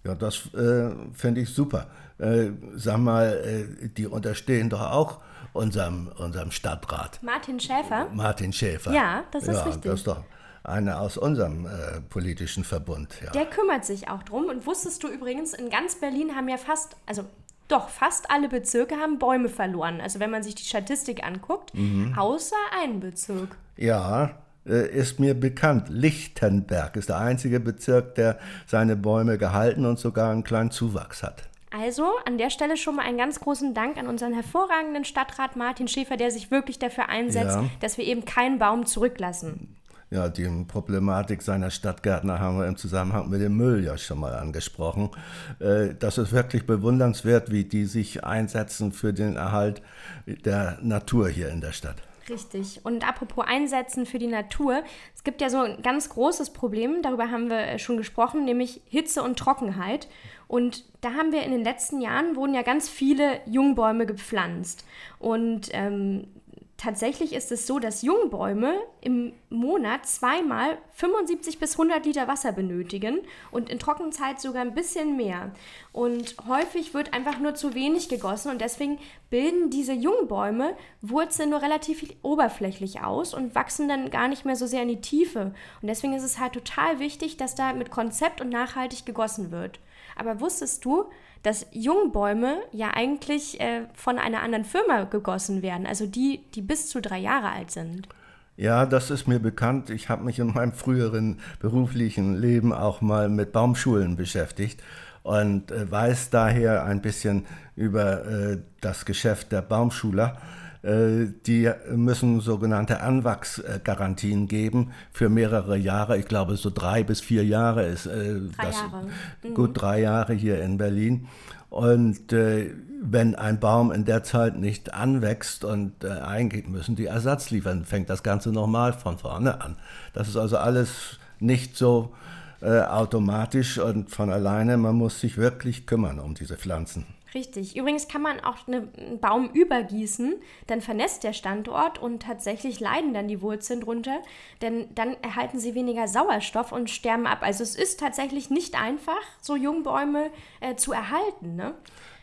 Ja, 0.02 0.16
das 0.16 0.52
äh, 0.52 0.90
finde 1.12 1.42
ich 1.42 1.50
super. 1.50 1.86
Äh, 2.18 2.50
sag 2.74 2.98
mal, 2.98 3.68
äh, 3.82 3.88
die 3.88 4.08
unterstehen 4.08 4.68
doch 4.68 4.80
auch 4.80 5.20
unserem, 5.52 6.10
unserem 6.18 6.50
Stadtrat. 6.50 7.22
Martin 7.22 7.60
Schäfer? 7.60 8.08
Martin 8.12 8.52
Schäfer. 8.52 8.92
Ja, 8.92 9.22
das 9.30 9.46
ist 9.46 9.54
ja, 9.54 9.62
richtig. 9.62 9.82
Das 9.84 10.00
ist 10.00 10.08
doch 10.08 10.24
einer 10.64 11.00
aus 11.00 11.16
unserem 11.16 11.66
äh, 11.66 12.00
politischen 12.08 12.64
Verbund. 12.64 13.14
Ja. 13.24 13.30
Der 13.30 13.46
kümmert 13.46 13.84
sich 13.84 14.08
auch 14.08 14.24
drum. 14.24 14.46
Und 14.46 14.66
wusstest 14.66 15.04
du 15.04 15.08
übrigens, 15.08 15.54
in 15.54 15.70
ganz 15.70 16.00
Berlin 16.00 16.34
haben 16.34 16.48
ja 16.48 16.56
fast, 16.56 16.96
also 17.06 17.24
doch, 17.68 17.88
fast 17.88 18.30
alle 18.30 18.48
Bezirke 18.48 18.96
haben 18.96 19.18
Bäume 19.18 19.48
verloren. 19.48 20.00
Also 20.00 20.20
wenn 20.20 20.30
man 20.30 20.42
sich 20.42 20.54
die 20.54 20.64
Statistik 20.64 21.24
anguckt, 21.24 21.74
mhm. 21.74 22.14
außer 22.16 22.56
ein 22.82 23.00
Bezirk. 23.00 23.56
Ja, 23.76 24.32
äh, 24.66 24.88
ist 24.88 25.20
mir 25.20 25.34
bekannt. 25.34 25.88
Lichtenberg 25.88 26.96
ist 26.96 27.08
der 27.08 27.18
einzige 27.18 27.60
Bezirk, 27.60 28.14
der 28.14 28.38
seine 28.66 28.96
Bäume 28.96 29.38
gehalten 29.38 29.86
und 29.86 29.98
sogar 29.98 30.30
einen 30.30 30.44
kleinen 30.44 30.70
Zuwachs 30.70 31.22
hat. 31.22 31.44
Also 31.76 32.06
an 32.24 32.38
der 32.38 32.50
Stelle 32.50 32.76
schon 32.76 32.96
mal 32.96 33.02
einen 33.04 33.18
ganz 33.18 33.40
großen 33.40 33.74
Dank 33.74 33.96
an 33.96 34.06
unseren 34.06 34.32
hervorragenden 34.32 35.04
Stadtrat 35.04 35.56
Martin 35.56 35.88
Schäfer, 35.88 36.16
der 36.16 36.30
sich 36.30 36.52
wirklich 36.52 36.78
dafür 36.78 37.08
einsetzt, 37.08 37.56
ja. 37.56 37.64
dass 37.80 37.98
wir 37.98 38.04
eben 38.04 38.24
keinen 38.24 38.58
Baum 38.60 38.86
zurücklassen. 38.86 39.74
Ja, 40.14 40.28
die 40.28 40.48
Problematik 40.68 41.42
seiner 41.42 41.72
Stadtgärtner 41.72 42.38
haben 42.38 42.60
wir 42.60 42.68
im 42.68 42.76
Zusammenhang 42.76 43.28
mit 43.30 43.40
dem 43.40 43.56
Müll 43.56 43.82
ja 43.82 43.98
schon 43.98 44.20
mal 44.20 44.32
angesprochen. 44.34 45.10
Äh, 45.58 45.96
das 45.98 46.18
ist 46.18 46.30
wirklich 46.30 46.68
bewundernswert, 46.68 47.50
wie 47.50 47.64
die 47.64 47.84
sich 47.86 48.22
einsetzen 48.22 48.92
für 48.92 49.12
den 49.12 49.34
Erhalt 49.34 49.82
der 50.26 50.78
Natur 50.82 51.28
hier 51.28 51.48
in 51.48 51.60
der 51.60 51.72
Stadt. 51.72 51.96
Richtig. 52.28 52.80
Und 52.84 53.04
apropos 53.06 53.44
Einsetzen 53.48 54.06
für 54.06 54.20
die 54.20 54.28
Natur, 54.28 54.84
es 55.16 55.24
gibt 55.24 55.40
ja 55.40 55.50
so 55.50 55.58
ein 55.58 55.82
ganz 55.82 56.08
großes 56.08 56.50
Problem, 56.50 57.02
darüber 57.02 57.32
haben 57.32 57.50
wir 57.50 57.80
schon 57.80 57.96
gesprochen, 57.96 58.44
nämlich 58.44 58.82
Hitze 58.86 59.20
und 59.20 59.36
Trockenheit. 59.36 60.06
Und 60.46 60.84
da 61.00 61.14
haben 61.14 61.32
wir 61.32 61.42
in 61.42 61.50
den 61.50 61.64
letzten 61.64 62.00
Jahren, 62.00 62.36
wurden 62.36 62.54
ja 62.54 62.62
ganz 62.62 62.88
viele 62.88 63.40
Jungbäume 63.46 64.06
gepflanzt. 64.06 64.86
Und 65.18 65.70
ähm, 65.72 66.28
tatsächlich 66.76 67.32
ist 67.32 67.52
es 67.52 67.66
so, 67.66 67.78
dass 67.78 68.02
Jungbäume 68.02 68.74
im 69.00 69.32
Monat 69.48 70.06
zweimal 70.06 70.78
75 70.92 71.58
bis 71.58 71.72
100 71.72 72.04
Liter 72.04 72.28
Wasser 72.28 72.52
benötigen 72.52 73.20
und 73.50 73.70
in 73.70 73.78
Trockenzeit 73.78 74.40
sogar 74.40 74.62
ein 74.62 74.74
bisschen 74.74 75.16
mehr. 75.16 75.52
Und 75.92 76.36
häufig 76.48 76.94
wird 76.94 77.12
einfach 77.12 77.38
nur 77.38 77.54
zu 77.54 77.74
wenig 77.74 78.08
gegossen 78.08 78.50
und 78.50 78.60
deswegen 78.60 78.98
bilden 79.30 79.70
diese 79.70 79.92
Jungbäume 79.92 80.76
Wurzeln 81.02 81.50
nur 81.50 81.62
relativ 81.62 82.04
oberflächlich 82.22 83.02
aus 83.02 83.34
und 83.34 83.54
wachsen 83.54 83.88
dann 83.88 84.10
gar 84.10 84.28
nicht 84.28 84.44
mehr 84.44 84.56
so 84.56 84.66
sehr 84.66 84.82
in 84.82 84.88
die 84.88 85.00
Tiefe. 85.00 85.54
Und 85.82 85.88
deswegen 85.88 86.14
ist 86.14 86.24
es 86.24 86.38
halt 86.38 86.52
total 86.52 86.98
wichtig, 86.98 87.36
dass 87.36 87.54
da 87.54 87.72
mit 87.72 87.90
Konzept 87.90 88.40
und 88.40 88.50
nachhaltig 88.50 89.06
gegossen 89.06 89.50
wird. 89.50 89.78
Aber 90.16 90.40
wusstest 90.40 90.84
du, 90.84 91.04
dass 91.42 91.66
Jungbäume 91.72 92.58
ja 92.72 92.90
eigentlich 92.94 93.60
äh, 93.60 93.82
von 93.94 94.18
einer 94.18 94.42
anderen 94.42 94.64
Firma 94.64 95.04
gegossen 95.04 95.62
werden, 95.62 95.86
also 95.86 96.06
die, 96.06 96.40
die 96.54 96.62
bis 96.62 96.88
zu 96.88 97.00
drei 97.00 97.18
Jahre 97.18 97.50
alt 97.50 97.70
sind? 97.70 98.08
Ja, 98.56 98.86
das 98.86 99.10
ist 99.10 99.26
mir 99.26 99.40
bekannt. 99.40 99.90
Ich 99.90 100.08
habe 100.08 100.24
mich 100.24 100.38
in 100.38 100.54
meinem 100.54 100.72
früheren 100.72 101.40
beruflichen 101.58 102.36
Leben 102.36 102.72
auch 102.72 103.00
mal 103.00 103.28
mit 103.28 103.52
Baumschulen 103.52 104.16
beschäftigt 104.16 104.80
und 105.24 105.72
äh, 105.72 105.90
weiß 105.90 106.30
daher 106.30 106.84
ein 106.84 107.02
bisschen 107.02 107.46
über 107.74 108.24
äh, 108.26 108.58
das 108.80 109.04
Geschäft 109.04 109.50
der 109.50 109.62
Baumschuler. 109.62 110.38
Äh, 110.84 111.32
die 111.46 111.70
müssen 111.90 112.40
sogenannte 112.40 113.00
Anwachsgarantien 113.00 114.48
geben 114.48 114.90
für 115.12 115.30
mehrere 115.30 115.78
Jahre. 115.78 116.18
Ich 116.18 116.26
glaube, 116.26 116.56
so 116.56 116.70
drei 116.70 117.02
bis 117.02 117.22
vier 117.22 117.44
Jahre 117.44 117.86
ist 117.86 118.04
äh, 118.06 118.40
drei 118.56 118.66
das 118.66 118.76
Jahre. 118.76 119.06
Mhm. 119.42 119.54
gut 119.54 119.70
drei 119.80 120.00
Jahre 120.00 120.34
hier 120.34 120.60
in 120.60 120.76
Berlin. 120.76 121.28
Und 121.70 122.32
äh, 122.32 122.70
wenn 123.00 123.34
ein 123.34 123.60
Baum 123.60 123.92
in 123.92 124.04
der 124.04 124.22
Zeit 124.24 124.58
nicht 124.58 124.92
anwächst 124.92 125.64
und 125.64 126.04
äh, 126.04 126.08
eingeht, 126.08 126.68
müssen 126.68 126.96
die 126.96 127.06
Ersatz 127.06 127.50
liefern. 127.50 127.84
Fängt 127.84 128.10
das 128.10 128.22
Ganze 128.22 128.52
nochmal 128.52 128.92
von 128.92 129.16
vorne 129.16 129.62
an. 129.62 129.76
Das 130.12 130.28
ist 130.28 130.36
also 130.36 130.58
alles 130.58 131.18
nicht 131.40 131.76
so 131.76 132.14
äh, 132.60 132.82
automatisch 132.82 133.78
und 133.78 134.10
von 134.10 134.30
alleine. 134.30 134.76
Man 134.76 134.96
muss 134.96 135.20
sich 135.20 135.38
wirklich 135.38 135.86
kümmern 135.86 136.18
um 136.18 136.34
diese 136.34 136.56
Pflanzen. 136.56 137.06
Richtig. 137.34 137.76
Übrigens 137.76 138.06
kann 138.06 138.22
man 138.22 138.38
auch 138.40 138.68
eine, 138.68 138.88
einen 138.96 139.18
Baum 139.18 139.50
übergießen, 139.50 140.36
dann 140.68 140.80
vernässt 140.80 141.24
der 141.24 141.32
Standort 141.32 141.98
und 141.98 142.22
tatsächlich 142.22 142.78
leiden 142.78 143.12
dann 143.12 143.26
die 143.26 143.42
Wurzeln 143.42 143.80
drunter, 143.80 144.20
denn 144.62 144.86
dann 144.94 145.16
erhalten 145.22 145.58
sie 145.58 145.74
weniger 145.74 146.06
Sauerstoff 146.06 146.70
und 146.70 146.90
sterben 146.90 147.26
ab. 147.26 147.38
Also 147.42 147.64
es 147.64 147.74
ist 147.74 147.98
tatsächlich 147.98 148.50
nicht 148.50 148.80
einfach, 148.80 149.20
so 149.40 149.56
Jungbäume 149.56 150.30
äh, 150.60 150.76
zu 150.76 150.92
erhalten. 150.92 151.56
Ne? 151.56 151.74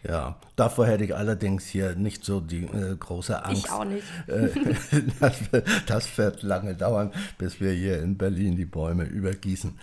Ja, 0.08 0.38
davor 0.56 0.88
hätte 0.88 1.04
ich 1.04 1.16
allerdings 1.16 1.68
hier 1.68 1.96
nicht 1.96 2.24
so 2.24 2.40
die 2.40 2.64
äh, 2.64 2.96
große 2.98 3.44
Angst. 3.44 3.66
Ich 3.66 3.72
auch 3.72 3.86
nicht. 3.86 4.06
Äh, 4.28 4.50
das, 5.20 5.40
das 5.86 6.18
wird 6.18 6.42
lange 6.42 6.74
dauern, 6.76 7.12
bis 7.38 7.60
wir 7.60 7.72
hier 7.72 8.02
in 8.02 8.18
Berlin 8.18 8.56
die 8.56 8.66
Bäume 8.66 9.04
übergießen. 9.04 9.78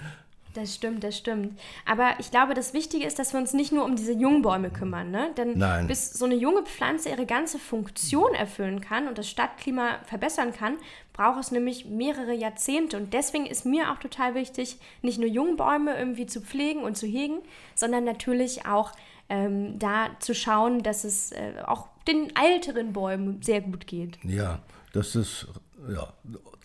Das 0.59 0.75
stimmt, 0.75 1.05
das 1.05 1.17
stimmt. 1.17 1.57
Aber 1.87 2.17
ich 2.19 2.33
glaube, 2.33 2.53
das 2.53 2.75
Wichtige 2.75 3.07
ist, 3.07 3.21
dass 3.21 3.33
wir 3.33 3.38
uns 3.38 3.53
nicht 3.53 3.71
nur 3.71 3.85
um 3.85 3.95
diese 3.95 4.12
Jungbäume 4.12 4.71
kümmern. 4.71 5.12
Ne? 5.12 5.31
Denn 5.37 5.57
Nein. 5.57 5.87
bis 5.87 6.12
so 6.12 6.25
eine 6.25 6.35
junge 6.35 6.65
Pflanze 6.65 7.11
ihre 7.11 7.27
ganze 7.27 7.61
Funktion 7.61 8.35
erfüllen 8.35 8.81
kann 8.81 9.07
und 9.07 9.19
das 9.19 9.29
Stadtklima 9.29 10.00
verbessern 10.07 10.53
kann, 10.53 10.75
braucht 11.12 11.38
es 11.38 11.53
nämlich 11.53 11.85
mehrere 11.85 12.33
Jahrzehnte. 12.35 12.97
Und 12.97 13.15
deswegen 13.15 13.47
ist 13.47 13.67
mir 13.67 13.93
auch 13.93 13.99
total 13.99 14.35
wichtig, 14.35 14.79
nicht 15.00 15.21
nur 15.21 15.29
Jungbäume 15.29 15.97
irgendwie 15.97 16.27
zu 16.27 16.41
pflegen 16.41 16.83
und 16.83 16.97
zu 16.97 17.07
hegen, 17.07 17.38
sondern 17.77 18.03
natürlich 18.03 18.67
auch 18.67 18.91
ähm, 19.29 19.79
da 19.79 20.09
zu 20.19 20.35
schauen, 20.35 20.83
dass 20.83 21.05
es 21.05 21.31
äh, 21.31 21.53
auch 21.65 21.87
den 22.09 22.33
älteren 22.37 22.93
Bäumen 22.93 23.43
sehr 23.43 23.61
gut 23.61 23.87
geht. 23.87 24.19
Ja, 24.25 24.59
das 24.93 25.15
ist 25.15 25.47
ja, 25.88 26.12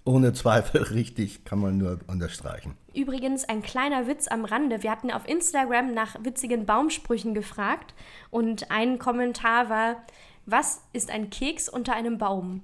ohne 0.05 0.33
Zweifel 0.33 0.83
richtig, 0.93 1.45
kann 1.45 1.59
man 1.59 1.77
nur 1.77 1.99
unterstreichen. 2.07 2.75
Übrigens 2.93 3.45
ein 3.45 3.61
kleiner 3.61 4.07
Witz 4.07 4.27
am 4.27 4.45
Rande. 4.45 4.83
Wir 4.83 4.91
hatten 4.91 5.11
auf 5.11 5.27
Instagram 5.27 5.93
nach 5.93 6.15
witzigen 6.23 6.65
Baumsprüchen 6.65 7.33
gefragt 7.33 7.93
und 8.29 8.71
ein 8.71 8.99
Kommentar 8.99 9.69
war, 9.69 9.95
was 10.45 10.81
ist 10.91 11.09
ein 11.09 11.29
Keks 11.29 11.69
unter 11.69 11.93
einem 11.93 12.17
Baum? 12.17 12.61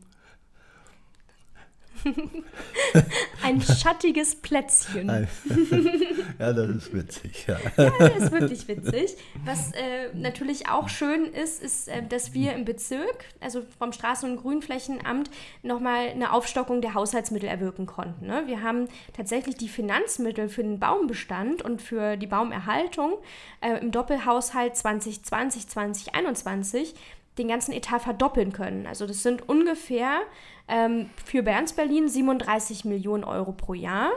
Ein 3.44 3.62
schattiges 3.62 4.36
Plätzchen. 4.36 5.08
ja, 6.40 6.54
das 6.54 6.70
ist 6.70 6.94
witzig. 6.94 7.46
Ja. 7.48 7.58
ja, 7.78 7.92
das 7.98 8.24
ist 8.24 8.32
wirklich 8.32 8.68
witzig. 8.68 9.16
Was 9.46 9.72
äh, 9.74 10.14
natürlich 10.14 10.70
auch 10.70 10.90
schön 10.90 11.26
ist, 11.26 11.62
ist, 11.62 11.88
äh, 11.88 12.04
dass 12.08 12.34
wir 12.34 12.54
im 12.54 12.66
Bezirk, 12.66 13.26
also 13.40 13.64
vom 13.78 13.92
Straßen- 13.92 14.26
und 14.26 14.38
Grünflächenamt, 14.38 15.30
nochmal 15.64 16.10
eine 16.10 16.34
Aufstockung 16.34 16.82
der 16.82 16.94
Haushaltsmittel 16.94 17.50
erwirken 17.50 17.86
konnten. 17.86 18.28
Ne? 18.28 18.44
Wir 18.46 18.62
haben 18.62 18.88
tatsächlich 19.14 19.56
die 19.56 19.70
Finanzmittel 19.70 20.50
für 20.50 20.64
den 20.64 20.80
Baumbestand 20.80 21.62
und 21.62 21.82
für 21.82 22.18
die 22.18 22.28
Baumerhaltung 22.28 23.18
äh, 23.62 23.80
im 23.80 23.92
Doppelhaushalt 23.92 24.76
2020, 24.76 25.68
2021 25.68 26.96
den 27.40 27.48
ganzen 27.48 27.72
Etat 27.72 28.00
verdoppeln 28.00 28.54
können. 28.54 28.86
Also 28.86 29.08
das 29.08 29.24
sind 29.24 29.48
ungefähr 29.50 30.20
ähm, 30.68 31.10
für 31.26 31.42
Berns-Berlin 31.42 32.08
37 32.08 32.86
Millionen 32.86 33.24
Euro 33.24 33.54
pro 33.54 33.74
Jahr. 33.74 34.12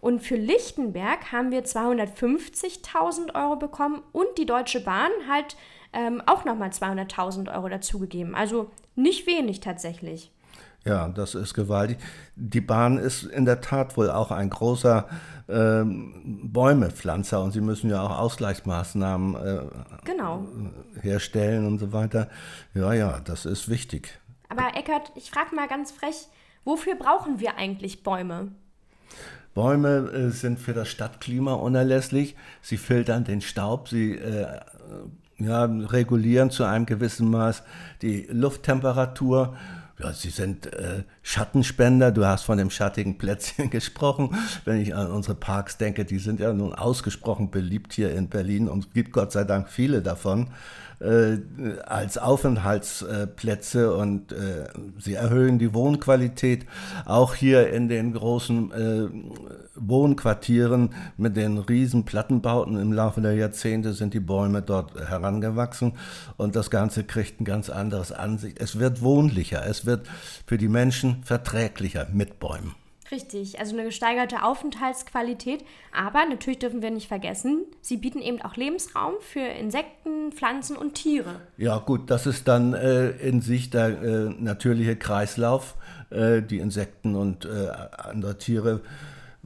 Und 0.00 0.20
für 0.20 0.36
Lichtenberg 0.36 1.32
haben 1.32 1.50
wir 1.50 1.64
250.000 1.64 3.34
Euro 3.34 3.56
bekommen 3.56 4.02
und 4.12 4.26
die 4.36 4.46
Deutsche 4.46 4.80
Bahn 4.80 5.10
halt 5.28 5.56
ähm, 5.94 6.22
auch 6.26 6.44
nochmal 6.44 6.70
200.000 6.70 7.54
Euro 7.54 7.68
dazugegeben. 7.68 8.34
Also 8.34 8.70
nicht 8.96 9.26
wenig 9.26 9.60
tatsächlich. 9.60 10.33
Ja, 10.84 11.08
das 11.08 11.34
ist 11.34 11.54
gewaltig. 11.54 11.98
Die 12.36 12.60
Bahn 12.60 12.98
ist 12.98 13.24
in 13.24 13.46
der 13.46 13.62
Tat 13.62 13.96
wohl 13.96 14.10
auch 14.10 14.30
ein 14.30 14.50
großer 14.50 15.08
ähm, 15.48 16.50
Bäumepflanzer 16.52 17.42
und 17.42 17.52
sie 17.52 17.62
müssen 17.62 17.88
ja 17.88 18.02
auch 18.02 18.18
Ausgleichsmaßnahmen 18.18 19.34
äh, 19.34 19.60
genau. 20.04 20.46
herstellen 21.00 21.66
und 21.66 21.78
so 21.78 21.92
weiter. 21.92 22.28
Ja, 22.74 22.92
ja, 22.92 23.20
das 23.24 23.46
ist 23.46 23.68
wichtig. 23.70 24.18
Aber 24.50 24.76
Eckert, 24.76 25.10
ich 25.14 25.30
frage 25.30 25.54
mal 25.54 25.68
ganz 25.68 25.90
frech, 25.90 26.28
wofür 26.64 26.96
brauchen 26.96 27.40
wir 27.40 27.56
eigentlich 27.56 28.02
Bäume? 28.02 28.52
Bäume 29.54 30.10
äh, 30.12 30.30
sind 30.30 30.58
für 30.58 30.74
das 30.74 30.88
Stadtklima 30.88 31.54
unerlässlich. 31.54 32.36
Sie 32.60 32.76
filtern 32.76 33.24
den 33.24 33.40
Staub, 33.40 33.88
sie 33.88 34.16
äh, 34.16 34.60
ja, 35.38 35.64
regulieren 35.64 36.50
zu 36.50 36.64
einem 36.64 36.86
gewissen 36.86 37.30
Maß 37.30 37.62
die 38.02 38.26
Lufttemperatur 38.30 39.56
ja, 39.98 40.12
sie 40.12 40.30
sind 40.30 40.66
äh, 40.66 41.04
Schattenspender. 41.26 42.12
Du 42.12 42.26
hast 42.26 42.42
von 42.44 42.58
dem 42.58 42.70
schattigen 42.70 43.18
Plätzchen 43.18 43.70
gesprochen. 43.70 44.36
Wenn 44.64 44.80
ich 44.80 44.94
an 44.94 45.10
unsere 45.10 45.34
Parks 45.34 45.78
denke, 45.78 46.04
die 46.04 46.18
sind 46.18 46.38
ja 46.38 46.52
nun 46.52 46.74
ausgesprochen 46.74 47.50
beliebt 47.50 47.94
hier 47.94 48.14
in 48.14 48.28
Berlin 48.28 48.68
und 48.68 48.86
es 48.86 48.92
gibt 48.92 49.12
Gott 49.12 49.32
sei 49.32 49.44
Dank 49.44 49.70
viele 49.70 50.02
davon 50.02 50.48
äh, 51.00 51.38
als 51.86 52.18
Aufenthaltsplätze 52.18 53.94
und 53.94 54.32
äh, 54.32 54.66
sie 54.98 55.14
erhöhen 55.14 55.58
die 55.58 55.74
Wohnqualität. 55.74 56.66
Auch 57.04 57.34
hier 57.34 57.70
in 57.70 57.88
den 57.88 58.12
großen 58.12 58.72
äh, 58.72 59.08
Wohnquartieren 59.76 60.90
mit 61.16 61.36
den 61.36 61.58
riesen 61.58 62.04
Plattenbauten 62.04 62.78
im 62.78 62.92
Laufe 62.92 63.20
der 63.20 63.34
Jahrzehnte 63.34 63.92
sind 63.92 64.14
die 64.14 64.20
Bäume 64.20 64.62
dort 64.62 64.94
herangewachsen 64.98 65.92
und 66.36 66.56
das 66.56 66.70
Ganze 66.70 67.04
kriegt 67.04 67.40
ein 67.40 67.44
ganz 67.44 67.70
anderes 67.70 68.12
Ansicht. 68.12 68.60
Es 68.60 68.78
wird 68.78 69.02
wohnlicher, 69.02 69.66
es 69.66 69.84
wird 69.86 70.06
für 70.46 70.58
die 70.58 70.68
Menschen 70.68 71.13
verträglicher 71.22 72.08
mit 72.12 72.38
Bäumen. 72.40 72.74
Richtig, 73.10 73.60
also 73.60 73.74
eine 73.74 73.84
gesteigerte 73.84 74.42
Aufenthaltsqualität. 74.42 75.64
Aber 75.92 76.24
natürlich 76.24 76.58
dürfen 76.58 76.80
wir 76.80 76.90
nicht 76.90 77.06
vergessen, 77.06 77.66
sie 77.82 77.98
bieten 77.98 78.20
eben 78.20 78.40
auch 78.42 78.56
Lebensraum 78.56 79.14
für 79.20 79.40
Insekten, 79.40 80.32
Pflanzen 80.32 80.76
und 80.76 80.94
Tiere. 80.94 81.40
Ja 81.58 81.78
gut, 81.78 82.10
das 82.10 82.26
ist 82.26 82.48
dann 82.48 82.72
äh, 82.72 83.10
in 83.10 83.42
sich 83.42 83.70
der 83.70 84.02
äh, 84.02 84.30
natürliche 84.38 84.96
Kreislauf. 84.96 85.76
Äh, 86.10 86.42
die 86.42 86.58
Insekten 86.58 87.14
und 87.14 87.44
äh, 87.44 87.70
andere 87.98 88.38
Tiere, 88.38 88.80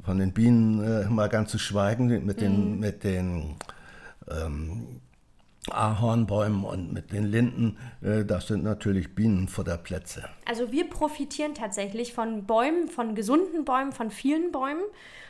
von 0.05 0.19
den 0.19 0.33
Bienen 0.33 0.83
äh, 0.83 1.09
mal 1.09 1.29
ganz 1.29 1.51
zu 1.51 1.59
schweigen, 1.59 2.25
mit 2.25 2.41
den, 2.41 2.75
mhm. 2.75 2.81
mit 2.81 3.05
den 3.05 3.57
ähm, 4.31 5.01
Ahornbäumen 5.73 6.65
und 6.65 6.93
mit 6.93 7.13
den 7.13 7.25
Linden, 7.25 7.77
äh, 8.03 8.25
das 8.25 8.49
sind 8.49 8.65
natürlich 8.65 9.15
Bienenfutterplätze. 9.15 10.29
Also 10.45 10.73
wir 10.73 10.89
profitieren 10.89 11.55
tatsächlich 11.55 12.13
von 12.13 12.45
Bäumen, 12.45 12.89
von 12.89 13.15
gesunden 13.15 13.65
Bäumen, 13.65 13.93
von 13.93 14.11
vielen 14.11 14.53
Bäumen. 14.53 14.83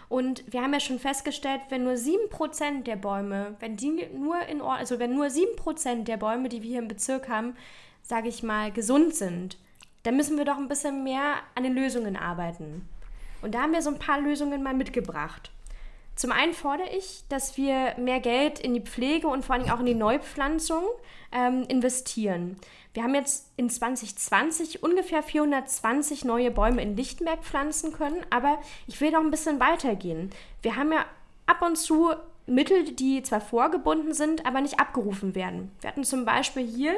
Und 0.09 0.45
wir 0.50 0.62
haben 0.62 0.73
ja 0.73 0.80
schon 0.80 0.99
festgestellt, 0.99 1.61
wenn 1.68 1.85
nur 1.85 1.95
7% 1.95 2.85
der 2.85 2.97
Bäume, 2.97 3.57
wenn 3.61 3.76
die 3.76 4.07
nur 4.16 4.40
in 4.47 4.62
also 4.62 4.99
wenn 4.99 5.14
nur 5.14 5.26
7% 5.26 6.04
der 6.04 6.16
Bäume, 6.16 6.49
die 6.49 6.62
wir 6.62 6.71
hier 6.71 6.78
im 6.78 6.88
Bezirk 6.88 7.28
haben, 7.28 7.54
sage 8.02 8.28
ich 8.28 8.42
mal, 8.42 8.73
gesund 8.73 9.14
sind, 9.14 9.59
dann 10.04 10.16
müssen 10.16 10.38
wir 10.38 10.47
doch 10.47 10.57
ein 10.57 10.68
bisschen 10.68 11.04
mehr 11.04 11.35
an 11.54 11.64
den 11.64 11.75
Lösungen 11.75 12.16
arbeiten. 12.16 12.88
Und 13.42 13.54
da 13.54 13.62
haben 13.62 13.73
wir 13.73 13.83
so 13.83 13.90
ein 13.90 13.99
paar 13.99 14.21
Lösungen 14.21 14.62
mal 14.62 14.75
mitgebracht. 14.75 15.50
Zum 16.18 16.32
einen 16.32 16.52
fordere 16.52 16.88
ich, 16.88 17.22
dass 17.28 17.56
wir 17.56 17.94
mehr 17.96 18.18
Geld 18.18 18.58
in 18.58 18.75
die 18.75 18.80
Pflege 18.80 19.28
und 19.28 19.44
vor 19.44 19.54
allem 19.54 19.70
auch 19.70 19.78
in 19.78 19.87
die 19.87 19.94
Neupflanzung 19.94 20.82
ähm, 21.30 21.64
investieren. 21.68 22.56
Wir 22.92 23.04
haben 23.04 23.14
jetzt 23.14 23.52
in 23.56 23.70
2020 23.70 24.82
ungefähr 24.82 25.22
420 25.22 26.25
neue 26.25 26.50
Bäume 26.50 26.82
in 26.82 26.96
Lichtenberg 26.96 27.44
pflanzen 27.44 27.92
können, 27.92 28.20
aber 28.30 28.58
ich 28.88 29.00
will 29.00 29.12
noch 29.12 29.20
ein 29.20 29.30
bisschen 29.30 29.60
weitergehen. 29.60 30.30
Wir 30.60 30.75
haben 30.75 30.90
ja 30.90 31.06
ab 31.46 31.62
und 31.62 31.78
zu 31.78 32.10
Mittel, 32.46 32.82
die 32.94 33.22
zwar 33.22 33.40
vorgebunden 33.40 34.12
sind, 34.12 34.44
aber 34.44 34.60
nicht 34.60 34.80
abgerufen 34.80 35.37
werden. 35.37 35.70
Wir 35.80 35.90
hatten 35.90 36.02
zum 36.02 36.25
Beispiel 36.25 36.66
hier 36.66 36.96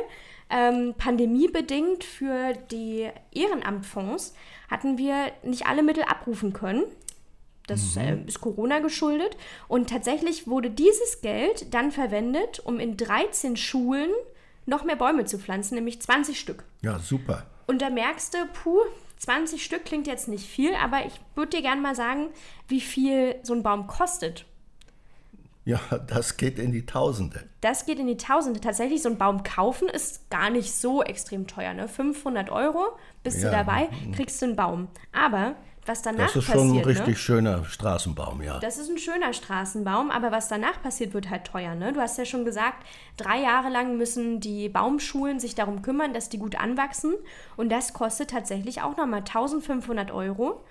ähm, 0.48 0.94
pandemiebedingt 0.96 2.04
für 2.04 2.54
die 2.70 3.10
Ehrenamtfonds 3.32 4.34
hatten 4.70 4.96
wir 4.96 5.32
nicht 5.42 5.66
alle 5.66 5.82
Mittel 5.82 6.04
abrufen 6.04 6.54
können. 6.54 6.84
Das 7.70 7.96
äh, 7.96 8.16
ist 8.26 8.40
Corona 8.40 8.80
geschuldet. 8.80 9.36
Und 9.68 9.88
tatsächlich 9.90 10.46
wurde 10.46 10.70
dieses 10.70 11.20
Geld 11.20 11.72
dann 11.72 11.90
verwendet, 11.92 12.60
um 12.60 12.78
in 12.80 12.96
13 12.96 13.56
Schulen 13.56 14.10
noch 14.66 14.84
mehr 14.84 14.96
Bäume 14.96 15.24
zu 15.24 15.38
pflanzen, 15.38 15.74
nämlich 15.76 16.00
20 16.02 16.38
Stück. 16.38 16.64
Ja, 16.82 16.98
super. 16.98 17.46
Und 17.66 17.80
da 17.82 17.90
merkst 17.90 18.34
du, 18.34 18.38
puh, 18.52 18.80
20 19.18 19.64
Stück 19.64 19.84
klingt 19.84 20.06
jetzt 20.06 20.28
nicht 20.28 20.46
viel, 20.48 20.74
aber 20.74 21.04
ich 21.06 21.12
würde 21.34 21.56
dir 21.56 21.62
gerne 21.62 21.80
mal 21.80 21.94
sagen, 21.94 22.28
wie 22.68 22.80
viel 22.80 23.36
so 23.42 23.54
ein 23.54 23.62
Baum 23.62 23.86
kostet. 23.86 24.44
Ja, 25.64 25.78
das 26.06 26.36
geht 26.36 26.58
in 26.58 26.72
die 26.72 26.86
Tausende. 26.86 27.44
Das 27.60 27.84
geht 27.84 27.98
in 27.98 28.06
die 28.06 28.16
Tausende. 28.16 28.60
Tatsächlich, 28.60 29.02
so 29.02 29.10
ein 29.10 29.18
Baum 29.18 29.42
kaufen 29.42 29.88
ist 29.88 30.30
gar 30.30 30.48
nicht 30.50 30.72
so 30.72 31.02
extrem 31.02 31.46
teuer. 31.46 31.74
Ne? 31.74 31.86
500 31.86 32.50
Euro 32.50 32.80
bist 33.22 33.42
Ja. 33.42 33.50
du 33.50 33.56
dabei, 33.56 33.88
kriegst 34.14 34.40
du 34.40 34.46
einen 34.46 34.56
Baum. 34.56 34.88
Aber 35.12 35.54
was 35.86 36.02
danach 36.02 36.26
Das 36.26 36.36
ist 36.36 36.46
passiert, 36.46 36.58
schon 36.58 36.70
ein 36.70 36.80
ne? 36.80 36.86
richtig 36.86 37.18
schöner 37.18 37.64
Straßenbaum, 37.64 38.42
ja. 38.42 38.58
Das 38.60 38.78
ist 38.78 38.90
ein 38.90 38.98
schöner 38.98 39.32
Straßenbaum, 39.32 40.10
aber 40.10 40.30
was 40.30 40.48
danach 40.48 40.82
passiert, 40.82 41.14
wird 41.14 41.30
halt 41.30 41.44
teuer. 41.44 41.74
Ne? 41.74 41.92
Du 41.92 42.00
hast 42.00 42.18
ja 42.18 42.24
schon 42.24 42.44
gesagt, 42.44 42.86
drei 43.16 43.40
Jahre 43.40 43.70
lang 43.70 43.96
müssen 43.96 44.40
die 44.40 44.68
Baumschulen 44.68 45.40
sich 45.40 45.54
darum 45.54 45.82
kümmern, 45.82 46.12
dass 46.12 46.28
die 46.28 46.38
gut 46.38 46.56
anwachsen. 46.56 47.14
Und 47.56 47.70
das 47.70 47.92
kostet 47.92 48.30
tatsächlich 48.30 48.82
auch 48.82 48.96
nochmal 48.96 49.20
1500 49.20 50.10
Euro. 50.10 50.62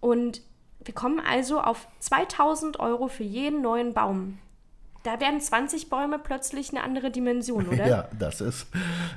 Und 0.00 0.42
wir 0.84 0.94
kommen 0.94 1.20
also 1.20 1.60
auf 1.60 1.88
2000 2.00 2.80
Euro 2.80 3.08
für 3.08 3.24
jeden 3.24 3.62
neuen 3.62 3.92
Baum. 3.94 4.38
Da 5.02 5.18
werden 5.20 5.40
20 5.40 5.88
Bäume 5.88 6.18
plötzlich 6.18 6.70
eine 6.70 6.82
andere 6.82 7.10
Dimension, 7.10 7.66
oder? 7.72 7.86
Ja, 7.86 8.08
das 8.18 8.40
ist, 8.40 8.66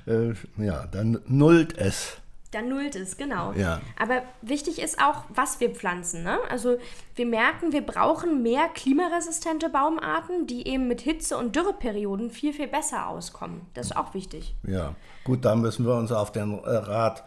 äh, 0.05 0.33
ja, 0.57 0.85
dann 0.87 1.19
nullt 1.27 1.77
es. 1.77 2.17
Dann 2.53 2.69
nullt 2.69 2.95
es, 2.95 3.17
genau. 3.17 3.53
Ja. 3.53 3.81
Aber 3.99 4.21
wichtig 4.41 4.79
ist 4.79 5.01
auch, 5.01 5.23
was 5.29 5.59
wir 5.59 5.71
pflanzen. 5.71 6.23
Ne? 6.23 6.37
Also 6.49 6.77
wir 7.15 7.25
merken, 7.25 7.71
wir 7.71 7.85
brauchen 7.85 8.43
mehr 8.43 8.67
klimaresistente 8.73 9.69
Baumarten, 9.69 10.47
die 10.47 10.67
eben 10.67 10.87
mit 10.87 11.01
Hitze- 11.01 11.37
und 11.37 11.55
Dürreperioden 11.55 12.29
viel, 12.29 12.53
viel 12.53 12.67
besser 12.67 13.07
auskommen. 13.07 13.61
Das 13.73 13.87
ist 13.87 13.97
auch 13.97 14.13
wichtig. 14.13 14.55
Ja, 14.67 14.95
gut, 15.23 15.45
da 15.45 15.55
müssen 15.55 15.85
wir 15.85 15.95
uns 15.95 16.11
auf 16.11 16.31
den 16.31 16.59
äh, 16.59 16.69
Rat 16.69 17.23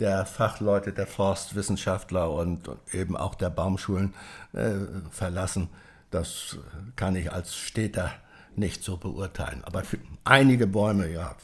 der 0.00 0.24
Fachleute, 0.24 0.92
der 0.92 1.06
Forstwissenschaftler 1.06 2.30
und 2.30 2.70
eben 2.92 3.16
auch 3.16 3.34
der 3.34 3.50
Baumschulen 3.50 4.14
äh, 4.52 4.72
verlassen. 5.10 5.68
Das 6.10 6.58
kann 6.96 7.14
ich 7.16 7.30
als 7.32 7.54
Städter 7.54 8.10
nicht 8.56 8.82
so 8.82 8.96
beurteilen. 8.96 9.62
Aber 9.64 9.84
für 9.84 9.98
einige 10.24 10.66
Bäume, 10.66 11.08
ja. 11.10 11.36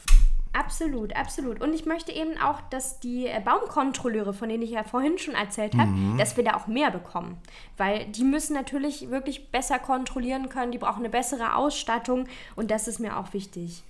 Absolut, 0.53 1.15
absolut. 1.15 1.61
Und 1.61 1.73
ich 1.73 1.85
möchte 1.85 2.11
eben 2.11 2.37
auch, 2.37 2.61
dass 2.69 2.99
die 2.99 3.27
äh, 3.27 3.41
Baumkontrolleure, 3.43 4.33
von 4.33 4.49
denen 4.49 4.63
ich 4.63 4.71
ja 4.71 4.83
vorhin 4.83 5.17
schon 5.17 5.35
erzählt 5.35 5.75
habe, 5.75 5.91
dass 6.17 6.37
wir 6.37 6.43
da 6.43 6.55
auch 6.55 6.67
mehr 6.67 6.91
bekommen. 6.91 7.37
Weil 7.77 8.05
die 8.05 8.23
müssen 8.23 8.53
natürlich 8.53 9.09
wirklich 9.09 9.51
besser 9.51 9.79
kontrollieren 9.79 10.49
können, 10.49 10.71
die 10.71 10.77
brauchen 10.77 10.99
eine 10.99 11.09
bessere 11.09 11.55
Ausstattung 11.55 12.27
und 12.55 12.71
das 12.71 12.87
ist 12.87 12.99
mir 12.99 13.17
auch 13.17 13.33
wichtig. 13.33 13.83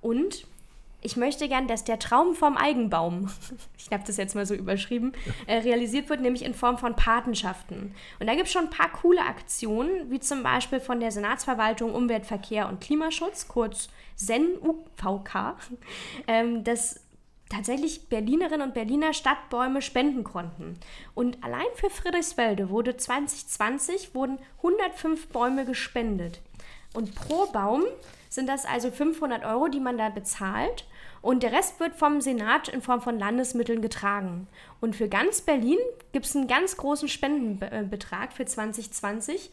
Und 0.00 0.46
ich 1.02 1.16
möchte 1.16 1.48
gern, 1.48 1.66
dass 1.66 1.84
der 1.84 1.98
Traum 1.98 2.34
vom 2.34 2.56
Eigenbaum, 2.56 3.30
ich 3.78 3.90
habe 3.90 4.04
das 4.06 4.16
jetzt 4.16 4.34
mal 4.34 4.46
so 4.46 4.54
überschrieben, 4.54 5.12
äh, 5.46 5.58
realisiert 5.58 6.08
wird, 6.08 6.20
nämlich 6.20 6.44
in 6.44 6.54
Form 6.54 6.78
von 6.78 6.96
Patenschaften. 6.96 7.94
Und 8.18 8.26
da 8.26 8.34
gibt 8.34 8.46
es 8.46 8.52
schon 8.52 8.64
ein 8.64 8.70
paar 8.70 8.92
coole 8.92 9.22
Aktionen, 9.22 10.10
wie 10.10 10.20
zum 10.20 10.42
Beispiel 10.42 10.80
von 10.80 11.00
der 11.00 11.10
Senatsverwaltung 11.10 11.94
Umwelt, 11.94 12.26
Verkehr 12.26 12.68
und 12.68 12.80
Klimaschutz, 12.80 13.48
kurz 13.48 13.88
SEN-UVK, 14.16 15.56
ähm, 16.26 16.64
dass 16.64 17.00
tatsächlich 17.48 18.08
Berlinerinnen 18.08 18.68
und 18.68 18.74
Berliner 18.74 19.12
Stadtbäume 19.12 19.82
spenden 19.82 20.24
konnten. 20.24 20.78
Und 21.14 21.42
allein 21.42 21.66
für 21.74 21.90
Friedrichswälde 21.90 22.70
wurde 22.70 22.96
2020 22.96 24.14
wurden 24.14 24.38
105 24.58 25.28
Bäume 25.28 25.64
gespendet. 25.64 26.40
Und 26.94 27.14
pro 27.14 27.46
Baum 27.46 27.84
sind 28.28 28.48
das 28.48 28.64
also 28.64 28.90
500 28.90 29.44
Euro, 29.44 29.68
die 29.68 29.80
man 29.80 29.98
da 29.98 30.08
bezahlt. 30.08 30.86
Und 31.22 31.42
der 31.42 31.52
Rest 31.52 31.80
wird 31.80 31.96
vom 31.96 32.20
Senat 32.20 32.68
in 32.68 32.80
Form 32.80 33.02
von 33.02 33.18
Landesmitteln 33.18 33.82
getragen. 33.82 34.46
Und 34.80 34.96
für 34.96 35.08
ganz 35.08 35.42
Berlin 35.42 35.78
gibt 36.12 36.26
es 36.26 36.34
einen 36.34 36.48
ganz 36.48 36.76
großen 36.76 37.08
Spendenbetrag 37.08 38.32
für 38.32 38.46
2020, 38.46 39.50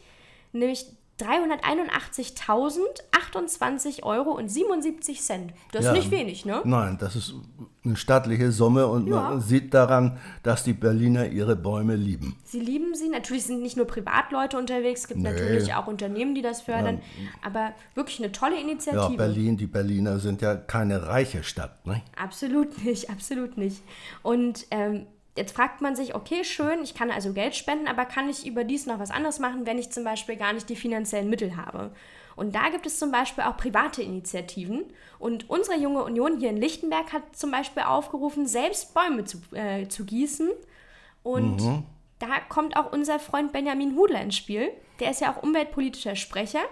nämlich 0.52 0.86
381.028 1.18 4.02
Euro 4.02 4.32
und 4.32 4.48
77 4.48 5.20
Cent. 5.20 5.52
Das 5.72 5.84
Ja. 5.84 5.92
ist 5.92 5.98
nicht 5.98 6.10
wenig, 6.10 6.44
ne? 6.44 6.60
Nein, 6.64 6.96
das 7.00 7.16
ist 7.16 7.34
eine 7.84 7.96
stattliche 7.96 8.52
Summe 8.52 8.86
und 8.86 9.06
Ja. 9.06 9.30
man 9.30 9.40
sieht 9.40 9.72
daran, 9.74 10.18
dass 10.42 10.64
die 10.64 10.72
Berliner 10.72 11.26
ihre 11.28 11.56
Bäume 11.56 11.96
lieben. 11.96 12.36
Sie 12.44 12.60
lieben 12.60 12.94
sie. 12.94 13.08
Natürlich 13.08 13.44
sind 13.46 13.62
nicht 13.62 13.76
nur 13.76 13.86
Privatleute 13.86 14.58
unterwegs, 14.58 15.02
es 15.02 15.08
gibt 15.08 15.20
Nee. 15.20 15.30
natürlich 15.30 15.74
auch 15.74 15.86
Unternehmen, 15.86 16.34
die 16.34 16.42
das 16.42 16.60
fördern. 16.62 17.00
Aber 17.44 17.72
wirklich 17.94 18.18
eine 18.20 18.32
tolle 18.32 18.56
Ja, 18.56 18.62
Initiative. 18.62 19.16
Berlin, 19.16 19.56
die 19.56 19.66
Berliner 19.66 20.18
sind 20.18 20.42
ja 20.42 20.54
keine 20.56 21.06
reiche 21.06 21.42
Stadt. 21.44 21.84
Ne? 21.86 22.02
Absolut 22.16 22.84
nicht, 22.84 23.10
absolut 23.14 23.56
nicht. 23.56 23.82
Und 24.22 24.66
ähm, 24.70 25.06
jetzt 25.38 25.54
fragt 25.54 25.80
man 25.80 25.96
sich, 25.96 26.14
okay, 26.14 26.44
schön, 26.44 26.82
ich 26.82 26.94
kann 26.94 27.10
also 27.10 27.32
Geld 27.32 27.56
spenden, 27.56 27.88
aber 27.88 28.04
kann 28.04 28.28
ich 28.28 28.46
überdies 28.46 28.84
noch 28.84 28.98
was 28.98 29.10
anderes 29.10 29.38
machen, 29.38 29.64
wenn 29.64 29.78
ich 29.78 29.90
zum 29.90 30.04
Beispiel 30.04 30.36
gar 30.36 30.52
nicht 30.52 30.68
die 30.68 30.76
finanziellen 30.76 31.30
Mittel 31.30 31.56
habe? 31.56 31.92
Und 32.36 32.54
da 32.54 32.68
gibt 32.68 32.86
es 32.86 32.98
zum 32.98 33.10
Beispiel 33.10 33.44
auch 33.44 33.56
private 33.56 34.02
Initiativen. 34.02 34.84
Und 35.18 35.48
unsere 35.50 35.76
junge 35.76 36.04
Union 36.04 36.38
hier 36.38 36.50
in 36.50 36.56
Lichtenberg 36.56 37.12
hat 37.12 37.34
zum 37.34 37.50
Beispiel 37.50 37.82
aufgerufen, 37.82 38.46
selbst 38.46 38.94
Bäume 38.94 39.24
zu, 39.24 39.38
äh, 39.52 39.88
zu 39.88 40.04
gießen. 40.04 40.50
Und 41.24 41.60
da 42.20 42.28
kommt 42.48 42.76
auch 42.76 42.92
unser 42.92 43.18
Freund 43.18 43.52
Benjamin 43.52 43.96
Hudler 43.96 44.22
ins 44.22 44.36
Spiel. 44.36 44.70
Der 45.00 45.10
ist 45.10 45.20
ja 45.20 45.34
auch 45.34 45.42
umweltpolitischer 45.42 46.14
Sprecher. 46.14 46.62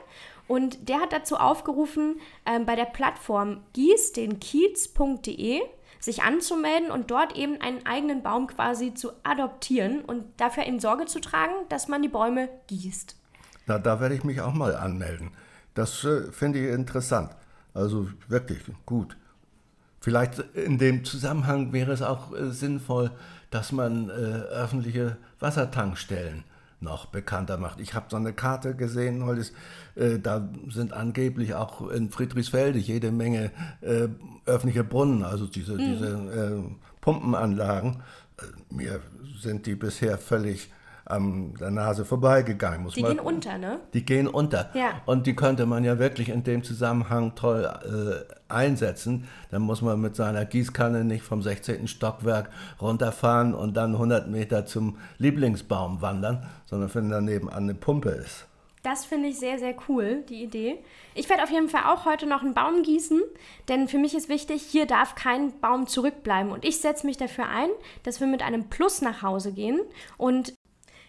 Und 0.47 0.89
der 0.89 1.01
hat 1.01 1.13
dazu 1.13 1.37
aufgerufen, 1.37 2.21
ähm, 2.45 2.65
bei 2.67 2.77
der 2.77 2.85
Plattform 2.85 3.63
gießdenkiez.de 3.73 5.63
sich 6.07 6.23
anzumelden 6.23 6.93
und 6.93 7.11
dort 7.11 7.37
eben 7.37 7.61
einen 7.61 7.85
eigenen 7.85 8.23
Baum 8.23 8.47
quasi 8.47 8.95
zu 8.95 9.11
adoptieren 9.25 10.03
und 10.03 10.25
dafür 10.37 10.63
in 10.63 10.79
Sorge 10.79 11.07
zu 11.07 11.21
tragen, 11.21 11.53
dass 11.69 11.89
man 11.89 12.01
die 12.01 12.09
Bäume 12.09 12.49
gießt. 12.69 13.17
Na, 13.67 13.81
da 13.81 14.01
werde 14.01 14.15
ich 14.15 14.23
mich 14.23 14.41
auch 14.41 14.55
mal 14.55 14.77
anmelden. 14.77 15.33
Das 15.75 16.05
äh, 16.05 16.31
finde 16.31 16.61
ich 16.61 16.73
interessant. 16.73 17.33
Also 17.75 18.09
wirklich 18.29 18.61
gut. 18.87 19.17
Vielleicht 20.01 20.39
in 20.55 20.79
dem 20.79 21.05
Zusammenhang 21.05 21.73
wäre 21.73 21.91
es 21.91 22.03
auch 22.03 22.33
äh, 22.33 22.53
sinnvoll, 22.53 23.11
dass 23.51 23.73
man 23.73 24.09
äh, 24.09 24.13
öffentliche 24.13 25.17
Wassertankstellen 25.41 26.45
noch 26.87 27.07
bekannter 27.07 27.59
macht. 27.59 27.81
Ich 27.81 27.93
habe 27.93 28.07
so 28.09 28.17
eine 28.17 28.33
Karte 28.33 28.75
gesehen, 28.75 29.29
ist, 29.37 29.53
äh, 29.97 30.19
da 30.19 30.49
sind 30.71 30.95
angeblich 30.95 31.55
auch 31.55 31.91
in 31.91 32.11
Friedrichsfelde 32.11 32.79
jede 32.79 33.13
Menge 33.13 33.51
äh, 33.83 34.09
öffentliche 34.47 34.85
Brunnen, 34.85 35.23
also 35.23 35.47
diese, 35.47 35.77
diese 35.77 36.09
äh, 36.09 36.63
Pumpenanlagen. 37.03 38.03
Äh, 38.39 38.75
mir 38.75 39.01
sind 39.39 39.67
die 39.67 39.75
bisher 39.75 40.17
völlig 40.17 40.71
an 41.07 41.55
der 41.59 41.71
Nase 41.71 42.05
vorbeigegangen. 42.05 42.83
Muss 42.83 42.95
Die 42.95 43.03
man- 43.03 43.13
gehen 43.17 43.21
unter, 43.21 43.59
ne? 43.59 43.81
die 43.95 44.05
gehen 44.05 44.27
unter. 44.29 44.71
Ja. 44.75 45.01
Und 45.07 45.27
die 45.27 45.35
könnte 45.37 45.65
man 45.67 45.85
ja 45.85 45.99
wirklich 45.99 46.29
in 46.29 46.45
dem 46.45 46.63
Zusammenhang 46.65 47.35
toll 47.35 47.65
äh, 47.65 48.35
einsetzen. 48.53 49.29
Dann 49.51 49.63
muss 49.63 49.83
man 49.83 50.01
mit 50.01 50.17
seiner 50.17 50.45
Gießkanne 50.45 51.05
nicht 51.05 51.23
vom 51.25 51.43
16. 51.43 51.89
Stockwerk 51.89 52.51
runterfahren 52.81 53.55
und 53.55 53.77
dann 53.77 53.93
100 53.93 54.29
Meter 54.29 54.67
zum 54.67 54.99
Lieblingsbaum 55.19 56.03
wandern, 56.03 56.47
sondern 56.67 56.95
wenn 56.95 57.11
daneben 57.11 57.49
eine 57.49 57.75
Pumpe 57.75 58.11
ist. 58.11 58.47
Das 58.83 59.05
finde 59.05 59.29
ich 59.31 59.41
sehr, 59.41 59.59
sehr 59.59 59.75
cool, 59.89 60.23
die 60.29 60.45
Idee. 60.45 60.79
Ich 61.15 61.29
werde 61.29 61.43
auf 61.43 61.51
jeden 61.51 61.69
Fall 61.69 61.83
auch 61.93 62.05
heute 62.05 62.25
noch 62.27 62.43
einen 62.43 62.55
Baum 62.55 62.85
gießen, 62.85 63.21
denn 63.69 63.89
für 63.89 63.99
mich 63.99 64.15
ist 64.15 64.29
wichtig, 64.29 64.63
hier 64.63 64.87
darf 64.87 65.17
kein 65.17 65.59
Baum 65.61 65.89
zurückbleiben. 65.89 66.53
Und 66.53 66.65
ich 66.65 66.81
setze 66.81 67.05
mich 67.05 67.17
dafür 67.17 67.49
ein, 67.49 67.69
dass 68.05 68.21
wir 68.21 68.29
mit 68.29 68.43
einem 68.43 68.69
Plus 68.69 69.03
nach 69.03 69.23
Hause 69.23 69.53
gehen. 69.53 69.81
Und 70.19 70.53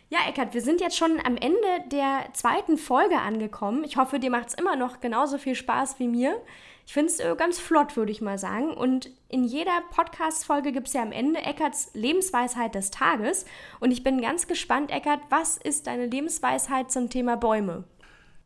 ja, 0.09 0.19
Eckart, 0.27 0.53
wir 0.53 0.61
sind 0.61 0.79
jetzt 0.79 0.97
schon 0.97 1.19
am 1.25 1.35
Ende 1.35 1.57
der 1.91 2.29
zweiten 2.33 2.77
Folge 2.77 3.19
angekommen. 3.19 3.83
Ich 3.83 3.97
hoffe, 3.97 4.19
dir 4.19 4.31
macht 4.31 4.49
es 4.49 4.53
immer 4.53 4.75
noch 4.77 5.01
genauso 5.01 5.37
viel 5.37 5.55
Spaß 5.55 5.99
wie 5.99 6.07
mir. 6.07 6.41
Ich 6.85 6.93
finde 6.93 7.11
es 7.11 7.19
äh, 7.19 7.35
ganz 7.37 7.59
flott, 7.59 7.97
würde 7.97 8.13
ich 8.13 8.21
mal 8.21 8.37
sagen. 8.37 8.73
Und 8.73 9.09
in 9.27 9.43
jeder 9.43 9.81
Podcast-Folge 9.91 10.71
gibt 10.71 10.87
es 10.87 10.93
ja 10.93 11.01
am 11.01 11.11
Ende 11.11 11.41
Eckarts 11.41 11.91
Lebensweisheit 11.93 12.73
des 12.75 12.91
Tages. 12.91 13.45
Und 13.81 13.91
ich 13.91 14.03
bin 14.03 14.21
ganz 14.21 14.47
gespannt, 14.47 14.91
Eckart, 14.91 15.19
was 15.29 15.57
ist 15.57 15.87
deine 15.87 16.05
Lebensweisheit 16.05 16.89
zum 16.89 17.09
Thema 17.09 17.35
Bäume? 17.35 17.83